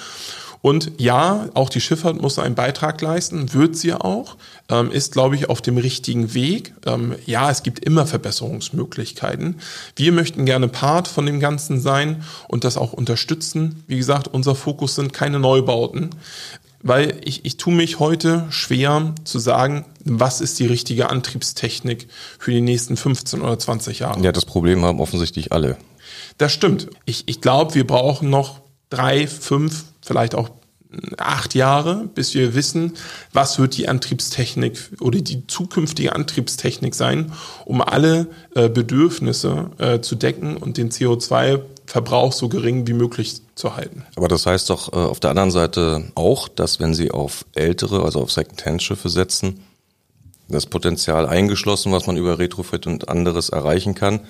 Und 0.64 0.92
ja, 0.96 1.50
auch 1.52 1.68
die 1.68 1.82
Schifffahrt 1.82 2.22
muss 2.22 2.38
einen 2.38 2.54
Beitrag 2.54 2.98
leisten, 3.02 3.52
wird 3.52 3.76
sie 3.76 3.92
auch, 3.92 4.38
ähm, 4.70 4.90
ist, 4.90 5.12
glaube 5.12 5.34
ich, 5.34 5.50
auf 5.50 5.60
dem 5.60 5.76
richtigen 5.76 6.32
Weg. 6.32 6.72
Ähm, 6.86 7.16
ja, 7.26 7.50
es 7.50 7.62
gibt 7.62 7.80
immer 7.80 8.06
Verbesserungsmöglichkeiten. 8.06 9.56
Wir 9.94 10.10
möchten 10.10 10.46
gerne 10.46 10.68
Part 10.68 11.06
von 11.06 11.26
dem 11.26 11.38
Ganzen 11.38 11.82
sein 11.82 12.24
und 12.48 12.64
das 12.64 12.78
auch 12.78 12.94
unterstützen. 12.94 13.84
Wie 13.88 13.98
gesagt, 13.98 14.26
unser 14.26 14.54
Fokus 14.54 14.94
sind 14.94 15.12
keine 15.12 15.38
Neubauten 15.38 16.10
weil 16.86 17.18
ich, 17.24 17.46
ich 17.46 17.56
tue 17.56 17.72
mich 17.72 17.98
heute 17.98 18.44
schwer 18.50 19.14
zu 19.24 19.38
sagen, 19.38 19.86
was 20.04 20.42
ist 20.42 20.58
die 20.58 20.66
richtige 20.66 21.08
Antriebstechnik 21.08 22.08
für 22.38 22.50
die 22.50 22.60
nächsten 22.60 22.98
15 22.98 23.40
oder 23.40 23.58
20 23.58 24.00
Jahre. 24.00 24.22
Ja, 24.22 24.32
das 24.32 24.44
Problem 24.44 24.84
haben 24.84 25.00
offensichtlich 25.00 25.50
alle. 25.50 25.78
Das 26.36 26.52
stimmt. 26.52 26.88
Ich, 27.06 27.24
ich 27.24 27.40
glaube, 27.40 27.74
wir 27.74 27.86
brauchen 27.86 28.28
noch 28.28 28.60
drei, 28.90 29.26
fünf, 29.26 29.84
vielleicht 30.04 30.34
auch 30.34 30.50
acht 31.18 31.54
Jahre, 31.54 32.08
bis 32.14 32.34
wir 32.34 32.54
wissen, 32.54 32.92
was 33.32 33.58
wird 33.58 33.76
die 33.76 33.88
Antriebstechnik 33.88 34.78
oder 35.00 35.20
die 35.20 35.46
zukünftige 35.46 36.14
Antriebstechnik 36.14 36.94
sein, 36.94 37.32
um 37.64 37.80
alle 37.80 38.28
äh, 38.54 38.68
Bedürfnisse 38.68 39.70
äh, 39.78 40.00
zu 40.00 40.14
decken 40.14 40.56
und 40.56 40.76
den 40.76 40.90
CO2-Verbrauch 40.90 42.32
so 42.32 42.48
gering 42.48 42.86
wie 42.86 42.92
möglich 42.92 43.42
zu 43.54 43.76
halten. 43.76 44.04
Aber 44.16 44.28
das 44.28 44.46
heißt 44.46 44.70
doch 44.70 44.92
äh, 44.92 44.96
auf 44.96 45.20
der 45.20 45.30
anderen 45.30 45.50
Seite 45.50 46.04
auch, 46.14 46.48
dass 46.48 46.80
wenn 46.80 46.94
Sie 46.94 47.10
auf 47.10 47.44
ältere, 47.54 48.02
also 48.04 48.20
auf 48.20 48.32
Second-Hand-Schiffe 48.32 49.08
setzen, 49.08 49.60
das 50.48 50.66
Potenzial 50.66 51.26
eingeschlossen, 51.26 51.90
was 51.92 52.06
man 52.06 52.16
über 52.16 52.38
Retrofit 52.38 52.86
und 52.86 53.08
anderes 53.08 53.48
erreichen 53.48 53.94
kann, 53.94 54.20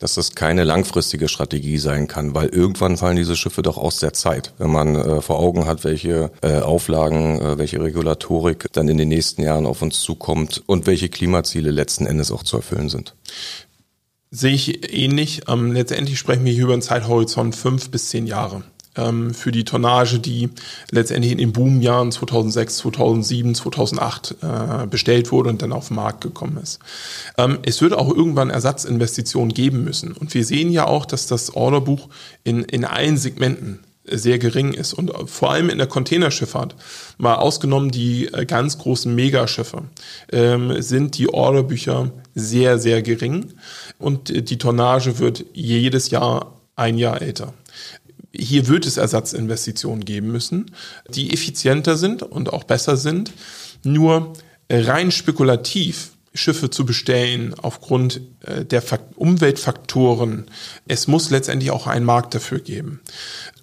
dass 0.00 0.14
das 0.14 0.34
keine 0.34 0.64
langfristige 0.64 1.28
Strategie 1.28 1.78
sein 1.78 2.08
kann, 2.08 2.34
weil 2.34 2.48
irgendwann 2.48 2.96
fallen 2.96 3.16
diese 3.16 3.36
Schiffe 3.36 3.62
doch 3.62 3.76
aus 3.76 3.98
der 3.98 4.12
Zeit. 4.12 4.52
Wenn 4.58 4.70
man 4.70 4.96
äh, 4.96 5.20
vor 5.20 5.38
Augen 5.38 5.66
hat, 5.66 5.84
welche 5.84 6.32
äh, 6.42 6.58
Auflagen, 6.58 7.40
äh, 7.40 7.58
welche 7.58 7.80
Regulatorik 7.80 8.66
dann 8.72 8.88
in 8.88 8.98
den 8.98 9.08
nächsten 9.08 9.42
Jahren 9.42 9.66
auf 9.66 9.82
uns 9.82 10.00
zukommt 10.00 10.62
und 10.66 10.86
welche 10.86 11.10
Klimaziele 11.10 11.70
letzten 11.70 12.06
Endes 12.06 12.32
auch 12.32 12.42
zu 12.42 12.56
erfüllen 12.56 12.88
sind. 12.88 13.14
Sehe 14.30 14.54
ich 14.54 14.92
ähnlich. 14.92 15.42
Ähm, 15.48 15.72
letztendlich 15.72 16.18
sprechen 16.18 16.44
wir 16.44 16.52
hier 16.52 16.64
über 16.64 16.72
einen 16.72 16.82
Zeithorizont 16.82 17.54
fünf 17.54 17.90
bis 17.90 18.08
zehn 18.08 18.26
Jahre 18.26 18.64
für 18.94 19.52
die 19.52 19.64
Tonnage, 19.64 20.18
die 20.18 20.50
letztendlich 20.90 21.32
in 21.32 21.38
den 21.38 21.52
Boomjahren 21.52 22.10
2006, 22.10 22.78
2007, 22.78 23.54
2008 23.54 24.36
äh, 24.42 24.86
bestellt 24.86 25.30
wurde 25.30 25.50
und 25.50 25.62
dann 25.62 25.72
auf 25.72 25.88
den 25.88 25.96
Markt 25.96 26.22
gekommen 26.22 26.58
ist. 26.62 26.80
Ähm, 27.38 27.60
es 27.62 27.80
wird 27.82 27.92
auch 27.92 28.12
irgendwann 28.12 28.50
Ersatzinvestitionen 28.50 29.54
geben 29.54 29.84
müssen. 29.84 30.12
Und 30.12 30.34
wir 30.34 30.44
sehen 30.44 30.72
ja 30.72 30.86
auch, 30.86 31.06
dass 31.06 31.26
das 31.26 31.54
Orderbuch 31.54 32.08
in, 32.42 32.64
in 32.64 32.84
allen 32.84 33.16
Segmenten 33.16 33.80
sehr 34.04 34.38
gering 34.38 34.72
ist 34.72 34.92
und 34.92 35.12
vor 35.26 35.52
allem 35.52 35.70
in 35.70 35.78
der 35.78 35.86
Containerschifffahrt, 35.86 36.74
mal 37.18 37.36
ausgenommen 37.36 37.90
die 37.90 38.26
äh, 38.26 38.44
ganz 38.44 38.78
großen 38.78 39.14
Megaschiffe, 39.14 39.84
ähm, 40.32 40.82
sind 40.82 41.16
die 41.18 41.28
Orderbücher 41.28 42.10
sehr, 42.34 42.78
sehr 42.78 43.02
gering 43.02 43.52
und 43.98 44.50
die 44.50 44.58
Tonnage 44.58 45.18
wird 45.18 45.44
jedes 45.52 46.10
Jahr 46.10 46.56
ein 46.76 46.96
Jahr 46.96 47.20
älter 47.20 47.52
hier 48.32 48.68
wird 48.68 48.86
es 48.86 48.96
Ersatzinvestitionen 48.96 50.04
geben 50.04 50.30
müssen, 50.30 50.70
die 51.08 51.32
effizienter 51.32 51.96
sind 51.96 52.22
und 52.22 52.52
auch 52.52 52.64
besser 52.64 52.96
sind. 52.96 53.32
Nur 53.82 54.32
rein 54.70 55.10
spekulativ 55.10 56.12
Schiffe 56.32 56.70
zu 56.70 56.86
bestellen 56.86 57.54
aufgrund 57.60 58.20
äh, 58.46 58.64
der 58.64 58.82
Umweltfaktoren, 59.16 60.46
es 60.86 61.08
muss 61.08 61.30
letztendlich 61.30 61.72
auch 61.72 61.88
einen 61.88 62.04
Markt 62.04 62.34
dafür 62.34 62.60
geben. 62.60 63.00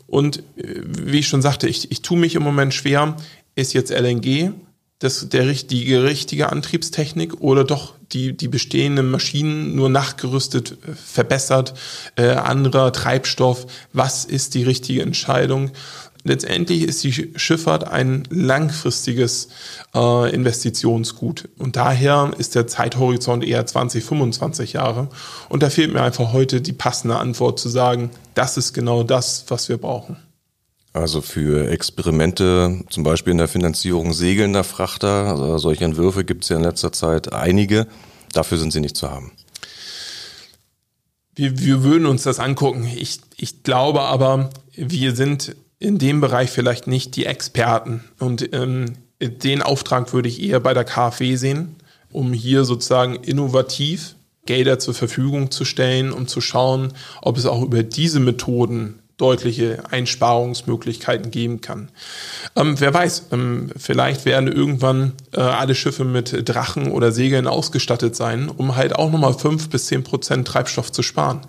Und 0.06 0.40
äh, 0.58 0.82
wie 0.84 1.20
ich 1.20 1.28
schon 1.28 1.42
sagte, 1.42 1.68
ich, 1.70 1.92
ich 1.92 2.02
tue 2.02 2.18
mich 2.18 2.36
im 2.36 2.44
Moment 2.44 2.74
schwer, 2.74 3.16
ist 3.56 3.74
jetzt 3.74 3.92
LNG 3.92 4.52
das 5.00 5.30
der 5.30 5.48
richtige, 5.48 6.04
richtige 6.04 6.51
Antriebstechnik 6.51 7.42
oder 7.42 7.63
doch 7.63 7.94
die, 8.12 8.36
die 8.36 8.48
bestehenden 8.48 9.12
Maschinen 9.12 9.75
nur 9.75 9.89
nachgerüstet, 9.89 10.72
äh, 10.72 10.94
verbessert, 10.94 11.74
äh, 12.16 12.30
anderer 12.30 12.92
Treibstoff, 12.92 13.68
was 13.94 14.25
ist 14.25 14.56
die 14.56 14.63
richtige 14.63 15.01
Entscheidung? 15.01 15.72
Letztendlich 16.24 16.84
ist 16.84 17.04
die 17.04 17.32
Schifffahrt 17.36 17.88
ein 17.88 18.24
langfristiges 18.30 19.50
äh, 19.96 20.34
Investitionsgut 20.34 21.48
und 21.58 21.75
daher 21.77 22.32
ist 22.38 22.56
der 22.56 22.68
Zeithorizont 22.68 23.46
eher 23.46 23.66
20, 23.66 24.04
25 24.04 24.74
Jahre 24.74 25.10
und 25.48 25.63
da 25.63 25.70
fehlt 25.70 25.94
mir 25.94 26.01
einfach 26.01 26.34
heute 26.34 26.60
die 26.60 26.74
passende 26.74 27.18
Antwort 27.18 27.60
zu 27.60 27.70
sagen, 27.70 28.10
das 28.34 28.58
ist 28.58 28.74
genau 28.74 29.04
das, 29.04 29.46
was 29.48 29.70
wir 29.70 29.77
brauchen. 29.77 30.18
Also 30.98 31.22
für 31.22 31.70
Experimente, 31.70 32.84
zum 32.89 33.04
Beispiel 33.04 33.32
in 33.32 33.38
der 33.38 33.48
Finanzierung 33.48 34.13
segelnder 34.13 34.63
Frachter, 34.63 35.27
also 35.27 35.58
solche 35.60 35.86
Entwürfe 35.86 36.25
gibt 36.25 36.44
es 36.44 36.50
ja 36.50 36.58
in 36.58 36.63
letzter 36.63 36.92
Zeit 36.92 37.32
einige. 37.34 37.88
Dafür 38.34 38.58
sind 38.58 38.74
sie 38.74 38.82
nicht 38.82 38.98
zu 38.98 39.10
haben. 39.10 39.32
Wir, 41.36 41.60
wir 41.60 41.84
würden 41.84 42.08
uns 42.08 42.24
das 42.24 42.39
angucken. 42.39 42.89
Ich, 42.98 43.19
ich 43.38 43.62
glaube 43.62 44.02
aber, 44.02 44.50
wir 44.76 45.15
sind 45.15 45.56
in 45.78 46.00
dem 46.00 46.19
Bereich 46.19 46.50
vielleicht 46.50 46.88
nicht 46.88 47.15
die 47.15 47.28
Experten. 47.28 48.04
Und 48.17 48.52
ähm, 48.54 48.93
den 49.22 49.62
Auftrag 49.62 50.13
würde 50.13 50.30
ich 50.30 50.41
eher 50.41 50.60
bei 50.60 50.74
der 50.74 50.84
KfW 50.84 51.36
sehen, 51.36 51.76
um 52.12 52.34
hier 52.34 52.65
sozusagen 52.65 53.15
innovativ 53.15 54.15
Gelder 54.48 54.80
zur 54.80 54.95
Verfügung 54.95 55.52
zu 55.52 55.63
stellen, 55.63 56.12
um 56.12 56.28
zu 56.28 56.41
schauen, 56.41 56.93
ob 57.22 57.38
es 57.38 57.45
auch 57.45 57.62
über 57.62 57.84
diese 57.84 58.19
Methoden 58.19 59.00
deutliche 59.17 59.84
Einsparungsmöglichkeiten 59.89 61.32
geben 61.32 61.60
kann. 61.62 61.89
Ähm, 62.56 62.80
wer 62.80 62.93
weiß, 62.93 63.27
ähm, 63.32 63.71
vielleicht 63.75 64.25
werden 64.25 64.51
irgendwann 64.51 65.13
äh, 65.34 65.41
alle 65.41 65.75
Schiffe 65.75 66.06
mit 66.06 66.47
Drachen 66.47 66.91
oder 66.91 67.12
Segeln 67.12 67.47
ausgestattet 67.47 68.15
sein, 68.15 68.49
um 68.49 68.75
halt 68.75 68.95
auch 68.95 69.12
nochmal 69.12 69.34
fünf 69.34 69.69
bis 69.69 69.88
zehn 69.88 70.03
Prozent 70.03 70.47
Treibstoff 70.47 70.91
zu 70.91 71.01
sparen. 71.01 71.41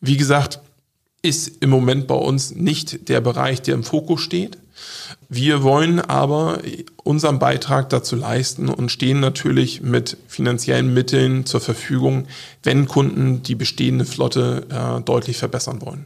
Wie 0.00 0.18
gesagt, 0.18 0.60
ist 1.22 1.62
im 1.62 1.70
Moment 1.70 2.06
bei 2.06 2.14
uns 2.14 2.54
nicht 2.54 3.08
der 3.08 3.22
Bereich, 3.22 3.62
der 3.62 3.74
im 3.74 3.82
Fokus 3.82 4.20
steht. 4.20 4.58
Wir 5.30 5.62
wollen 5.62 6.00
aber 6.00 6.58
unseren 7.02 7.38
Beitrag 7.38 7.88
dazu 7.88 8.14
leisten 8.14 8.68
und 8.68 8.92
stehen 8.92 9.20
natürlich 9.20 9.80
mit 9.80 10.18
finanziellen 10.28 10.92
Mitteln 10.92 11.46
zur 11.46 11.60
Verfügung, 11.60 12.26
wenn 12.62 12.86
Kunden 12.86 13.42
die 13.42 13.54
bestehende 13.54 14.04
Flotte 14.04 14.66
äh, 14.68 15.00
deutlich 15.02 15.38
verbessern 15.38 15.80
wollen. 15.80 16.04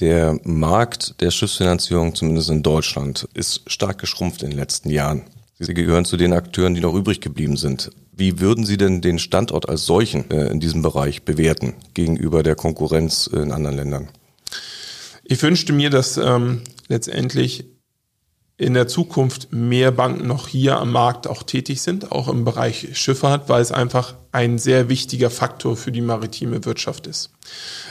Der 0.00 0.38
Markt 0.42 1.20
der 1.20 1.30
Schiffsfinanzierung, 1.30 2.14
zumindest 2.14 2.50
in 2.50 2.62
Deutschland, 2.62 3.28
ist 3.34 3.62
stark 3.66 3.98
geschrumpft 3.98 4.42
in 4.42 4.50
den 4.50 4.58
letzten 4.58 4.90
Jahren. 4.90 5.22
Sie 5.60 5.72
gehören 5.72 6.04
zu 6.04 6.16
den 6.16 6.32
Akteuren, 6.32 6.74
die 6.74 6.80
noch 6.80 6.94
übrig 6.94 7.20
geblieben 7.20 7.56
sind. 7.56 7.90
Wie 8.12 8.40
würden 8.40 8.66
Sie 8.66 8.76
denn 8.76 9.00
den 9.00 9.18
Standort 9.18 9.68
als 9.68 9.86
solchen 9.86 10.30
äh, 10.30 10.48
in 10.48 10.58
diesem 10.58 10.82
Bereich 10.82 11.22
bewerten 11.22 11.74
gegenüber 11.94 12.42
der 12.42 12.56
Konkurrenz 12.56 13.28
in 13.28 13.52
anderen 13.52 13.76
Ländern? 13.76 14.08
Ich 15.24 15.42
wünschte 15.42 15.72
mir, 15.72 15.90
dass 15.90 16.16
ähm, 16.16 16.62
letztendlich 16.88 17.64
in 18.56 18.74
der 18.74 18.86
Zukunft 18.86 19.52
mehr 19.52 19.90
Banken 19.90 20.28
noch 20.28 20.46
hier 20.46 20.78
am 20.78 20.92
Markt 20.92 21.26
auch 21.26 21.42
tätig 21.42 21.82
sind, 21.82 22.12
auch 22.12 22.28
im 22.28 22.44
Bereich 22.44 22.88
Schifffahrt, 22.92 23.48
weil 23.48 23.60
es 23.60 23.72
einfach 23.72 24.14
ein 24.30 24.58
sehr 24.58 24.88
wichtiger 24.88 25.30
Faktor 25.30 25.76
für 25.76 25.90
die 25.90 26.00
maritime 26.00 26.64
Wirtschaft 26.64 27.08
ist. 27.08 27.30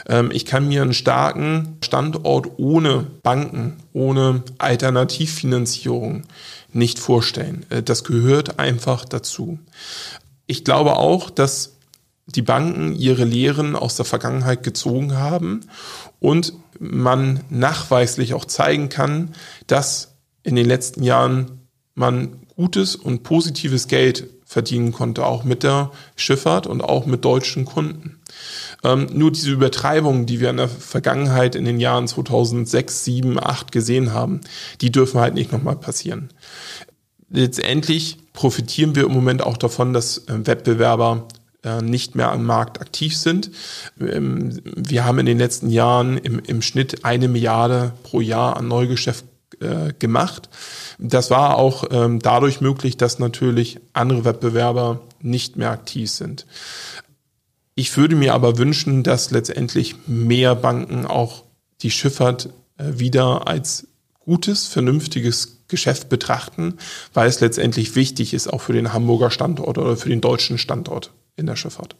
Ähm, 0.08 0.30
ich 0.32 0.46
kann 0.46 0.66
mir 0.66 0.80
einen 0.80 0.94
starken 0.94 1.76
Standort 1.82 2.52
ohne 2.56 3.06
Banken, 3.22 3.76
ohne 3.92 4.42
Alternativfinanzierung 4.56 6.22
nicht 6.72 6.98
vorstellen. 6.98 7.66
Äh, 7.68 7.82
das 7.82 8.04
gehört 8.04 8.58
einfach 8.58 9.04
dazu. 9.04 9.58
Ich 10.46 10.64
glaube 10.64 10.96
auch, 10.96 11.28
dass 11.28 11.74
die 12.26 12.42
Banken 12.42 12.94
ihre 12.94 13.24
Lehren 13.24 13.76
aus 13.76 13.96
der 13.96 14.06
Vergangenheit 14.06 14.62
gezogen 14.62 15.16
haben 15.18 15.60
und 16.20 16.54
man 16.78 17.40
nachweislich 17.50 18.32
auch 18.32 18.46
zeigen 18.46 18.88
kann, 18.88 19.34
dass 19.66 20.13
in 20.44 20.54
den 20.54 20.66
letzten 20.66 21.02
Jahren 21.02 21.66
man 21.94 22.46
gutes 22.56 22.94
und 22.94 23.22
positives 23.24 23.88
Geld 23.88 24.28
verdienen 24.44 24.92
konnte, 24.92 25.26
auch 25.26 25.42
mit 25.42 25.62
der 25.62 25.90
Schifffahrt 26.14 26.66
und 26.66 26.82
auch 26.82 27.06
mit 27.06 27.24
deutschen 27.24 27.64
Kunden. 27.64 28.20
Ähm, 28.84 29.08
nur 29.12 29.32
diese 29.32 29.50
Übertreibungen, 29.50 30.26
die 30.26 30.38
wir 30.38 30.50
in 30.50 30.58
der 30.58 30.68
Vergangenheit 30.68 31.56
in 31.56 31.64
den 31.64 31.80
Jahren 31.80 32.06
2006, 32.06 33.04
7, 33.04 33.42
8 33.42 33.72
gesehen 33.72 34.12
haben, 34.12 34.42
die 34.80 34.92
dürfen 34.92 35.20
halt 35.20 35.34
nicht 35.34 35.50
nochmal 35.50 35.76
passieren. 35.76 36.28
Letztendlich 37.30 38.18
profitieren 38.32 38.94
wir 38.94 39.04
im 39.04 39.12
Moment 39.12 39.42
auch 39.42 39.56
davon, 39.56 39.92
dass 39.92 40.18
äh, 40.28 40.46
Wettbewerber 40.46 41.26
äh, 41.64 41.80
nicht 41.80 42.14
mehr 42.14 42.30
am 42.30 42.44
Markt 42.44 42.80
aktiv 42.80 43.16
sind. 43.16 43.50
Ähm, 43.98 44.60
wir 44.64 45.04
haben 45.04 45.18
in 45.18 45.26
den 45.26 45.38
letzten 45.38 45.70
Jahren 45.70 46.18
im, 46.18 46.38
im 46.38 46.62
Schnitt 46.62 47.04
eine 47.04 47.26
Milliarde 47.26 47.94
pro 48.02 48.20
Jahr 48.20 48.56
an 48.56 48.68
Neugeschäft 48.68 49.24
äh, 49.60 49.92
gemacht. 49.98 50.48
Das 50.98 51.30
war 51.30 51.56
auch 51.56 51.84
ähm, 51.90 52.20
dadurch 52.20 52.60
möglich, 52.60 52.96
dass 52.96 53.18
natürlich 53.18 53.80
andere 53.92 54.24
Wettbewerber 54.24 55.00
nicht 55.20 55.56
mehr 55.56 55.70
aktiv 55.70 56.10
sind. 56.10 56.46
Ich 57.74 57.96
würde 57.96 58.16
mir 58.16 58.34
aber 58.34 58.58
wünschen, 58.58 59.02
dass 59.02 59.30
letztendlich 59.30 59.96
mehr 60.06 60.54
Banken 60.54 61.06
auch 61.06 61.44
die 61.82 61.90
Schifffahrt 61.90 62.50
äh, 62.78 62.84
wieder 62.98 63.48
als 63.48 63.88
gutes, 64.20 64.66
vernünftiges 64.66 65.64
Geschäft 65.68 66.08
betrachten, 66.08 66.78
weil 67.12 67.28
es 67.28 67.40
letztendlich 67.40 67.96
wichtig 67.96 68.32
ist, 68.32 68.48
auch 68.48 68.60
für 68.60 68.72
den 68.72 68.92
Hamburger 68.92 69.30
Standort 69.30 69.78
oder 69.78 69.96
für 69.96 70.08
den 70.08 70.20
deutschen 70.20 70.58
Standort 70.58 71.12
in 71.36 71.46
der 71.46 71.56
Schifffahrt 71.56 71.96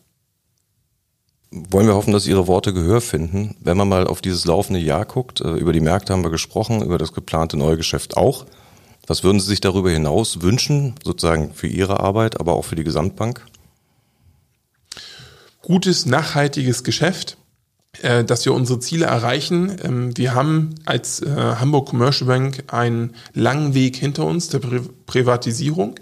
wollen 1.71 1.87
wir 1.87 1.95
hoffen, 1.95 2.13
dass 2.13 2.27
Ihre 2.27 2.47
Worte 2.47 2.73
Gehör 2.73 3.01
finden. 3.01 3.57
Wenn 3.61 3.77
man 3.77 3.89
mal 3.89 4.07
auf 4.07 4.21
dieses 4.21 4.45
laufende 4.45 4.81
Jahr 4.81 5.05
guckt, 5.05 5.41
äh, 5.41 5.53
über 5.53 5.73
die 5.73 5.81
Märkte 5.81 6.13
haben 6.13 6.25
wir 6.25 6.31
gesprochen, 6.31 6.83
über 6.83 6.99
das 6.99 7.13
geplante 7.13 7.57
Neugeschäft 7.57 8.17
auch. 8.17 8.47
Was 9.07 9.23
würden 9.23 9.39
Sie 9.39 9.47
sich 9.47 9.61
darüber 9.61 9.91
hinaus 9.91 10.41
wünschen, 10.41 10.95
sozusagen 11.05 11.53
für 11.55 11.67
Ihre 11.67 12.01
Arbeit, 12.01 12.41
aber 12.41 12.55
auch 12.55 12.65
für 12.65 12.77
die 12.77 12.85
Gesamtbank? 12.85 13.45
Gutes, 15.63 16.07
nachhaltiges 16.07 16.83
Geschäft, 16.83 17.37
äh, 18.03 18.25
dass 18.25 18.45
wir 18.45 18.53
unsere 18.53 18.81
Ziele 18.81 19.07
erreichen. 19.07 19.77
Ähm, 19.83 20.17
wir 20.17 20.35
haben 20.35 20.75
als 20.87 21.23
äh, 21.23 21.29
Hamburg 21.31 21.89
Commercial 21.89 22.27
Bank 22.27 22.65
einen 22.69 23.15
langen 23.33 23.75
Weg 23.75 23.97
hinter 23.97 24.25
uns 24.25 24.49
der 24.49 24.59
Pri 24.59 24.81
Privatisierung. 25.07 26.01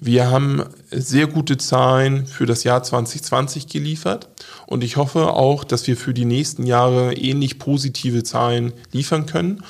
Wir 0.00 0.30
haben 0.30 0.64
sehr 0.92 1.26
gute 1.26 1.58
Zahlen 1.58 2.26
für 2.26 2.46
das 2.46 2.64
Jahr 2.64 2.82
2020 2.82 3.66
geliefert 3.66 4.28
und 4.66 4.84
ich 4.84 4.96
hoffe 4.96 5.32
auch, 5.32 5.64
dass 5.64 5.86
wir 5.86 5.96
für 5.96 6.14
die 6.14 6.24
nächsten 6.24 6.66
Jahre 6.66 7.14
ähnlich 7.14 7.58
positive 7.58 8.22
Zahlen 8.22 8.72
liefern 8.92 9.26
können, 9.26 9.62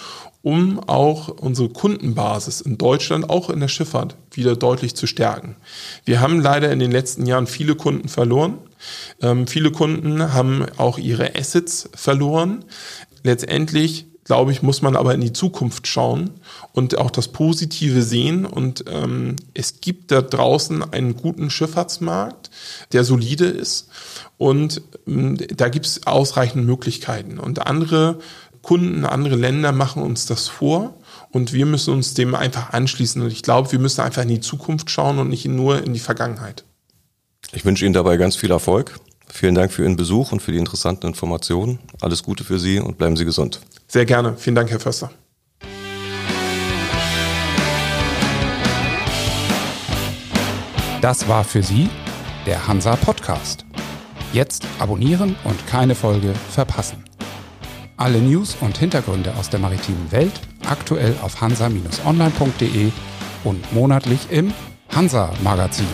um 0.43 0.81
auch 0.81 1.29
unsere 1.29 1.69
Kundenbasis 1.69 2.61
in 2.61 2.77
Deutschland, 2.77 3.31
auch 3.31 3.49
in 3.49 3.61
der 3.61 3.69
Schifffahrt, 3.69 4.17
wieder 4.33 4.57
deutlich 4.57 4.95
zu 4.95 5.07
stärken. 5.07 5.57
Wir 6.05 6.21
haben 6.21 6.41
leider 6.41 6.73
in 6.73 6.81
den 6.81 6.91
letzten 6.91 7.27
Jahren 7.27 7.47
viele 7.47 7.77
Kunden 7.77 8.09
verloren. 8.09 8.59
Ähm, 9.21 9.47
viele 9.47 9.71
Kunden 9.71 10.33
haben 10.33 10.67
auch 10.77 10.99
ihre 10.99 11.37
Assets 11.37 11.89
verloren. 11.95 12.65
Letztendlich 13.23 14.07
glaube 14.25 14.53
ich, 14.53 14.63
muss 14.63 14.83
man 14.83 14.97
aber 14.97 15.15
in 15.15 15.21
die 15.21 15.33
Zukunft 15.33 15.87
schauen 15.87 16.31
und 16.73 16.97
auch 16.99 17.11
das 17.11 17.29
Positive 17.29 18.03
sehen. 18.03 18.47
Und 18.47 18.85
ähm, 18.89 19.37
es 19.55 19.81
gibt 19.81 20.11
da 20.11 20.23
draußen 20.23 20.93
einen 20.93 21.17
guten 21.17 21.51
Schifffahrtsmarkt, 21.51 22.51
der 22.93 23.05
solide 23.05 23.47
ist. 23.47 23.89
Und 24.39 24.83
ähm, 25.07 25.39
da 25.57 25.69
gibt 25.69 25.87
es 25.87 26.07
ausreichend 26.07 26.67
Möglichkeiten. 26.67 27.39
Und 27.39 27.67
andere 27.67 28.21
Kunden, 28.63 29.05
andere 29.05 29.37
Länder 29.37 29.73
machen 29.73 30.03
uns 30.03 30.27
das 30.27 30.49
vor. 30.49 30.95
Und 31.31 31.53
wir 31.53 31.67
müssen 31.67 31.95
uns 31.95 32.15
dem 32.15 32.35
einfach 32.35 32.73
anschließen. 32.73 33.23
Und 33.23 33.33
ich 33.33 33.43
glaube, 33.43 33.73
wir 33.73 33.79
müssen 33.79 34.03
einfach 34.03 34.23
in 34.23 34.29
die 34.29 34.41
Zukunft 34.41 34.91
schauen 34.91 35.19
und 35.19 35.31
nicht 35.31 35.47
nur 35.47 35.83
in 35.83 35.95
die 35.95 36.01
Vergangenheit. 36.01 36.65
Ich 37.53 37.65
wünsche 37.65 37.85
Ihnen 37.85 37.95
dabei 37.95 38.17
ganz 38.17 38.37
viel 38.37 38.51
Erfolg. 38.51 39.01
Vielen 39.29 39.55
Dank 39.55 39.73
für 39.73 39.83
Ihren 39.83 39.97
Besuch 39.97 40.33
und 40.33 40.41
für 40.41 40.53
die 40.53 40.59
interessanten 40.59 41.07
Informationen. 41.07 41.79
Alles 42.01 42.23
Gute 42.23 42.45
für 42.45 42.59
Sie 42.59 42.79
und 42.79 42.99
bleiben 42.99 43.17
Sie 43.17 43.25
gesund. 43.25 43.61
Sehr 43.89 44.05
gerne. 44.05 44.37
Vielen 44.37 44.57
Dank, 44.57 44.71
Herr 44.71 44.81
Förster. 44.81 45.11
Das 51.01 51.27
war 51.27 51.43
für 51.43 51.63
Sie 51.63 51.89
der 52.47 52.67
Hansa 52.69 52.97
Podcast. 52.97 53.65
Jetzt 54.33 54.67
abonnieren 54.79 55.37
und 55.45 55.67
keine 55.67 55.95
Folge 55.95 56.33
verpassen. 56.51 57.05
Alle 57.97 58.19
News 58.21 58.57
und 58.61 58.79
Hintergründe 58.79 59.35
aus 59.37 59.51
der 59.51 59.61
maritimen 59.61 60.11
Welt 60.11 60.33
aktuell 60.69 61.15
auf 61.23 61.41
hansa-online.de 61.41 62.91
und 63.45 63.73
monatlich 63.73 64.31
im 64.31 64.53
Hansa 64.95 65.33
Magazin. 65.43 65.87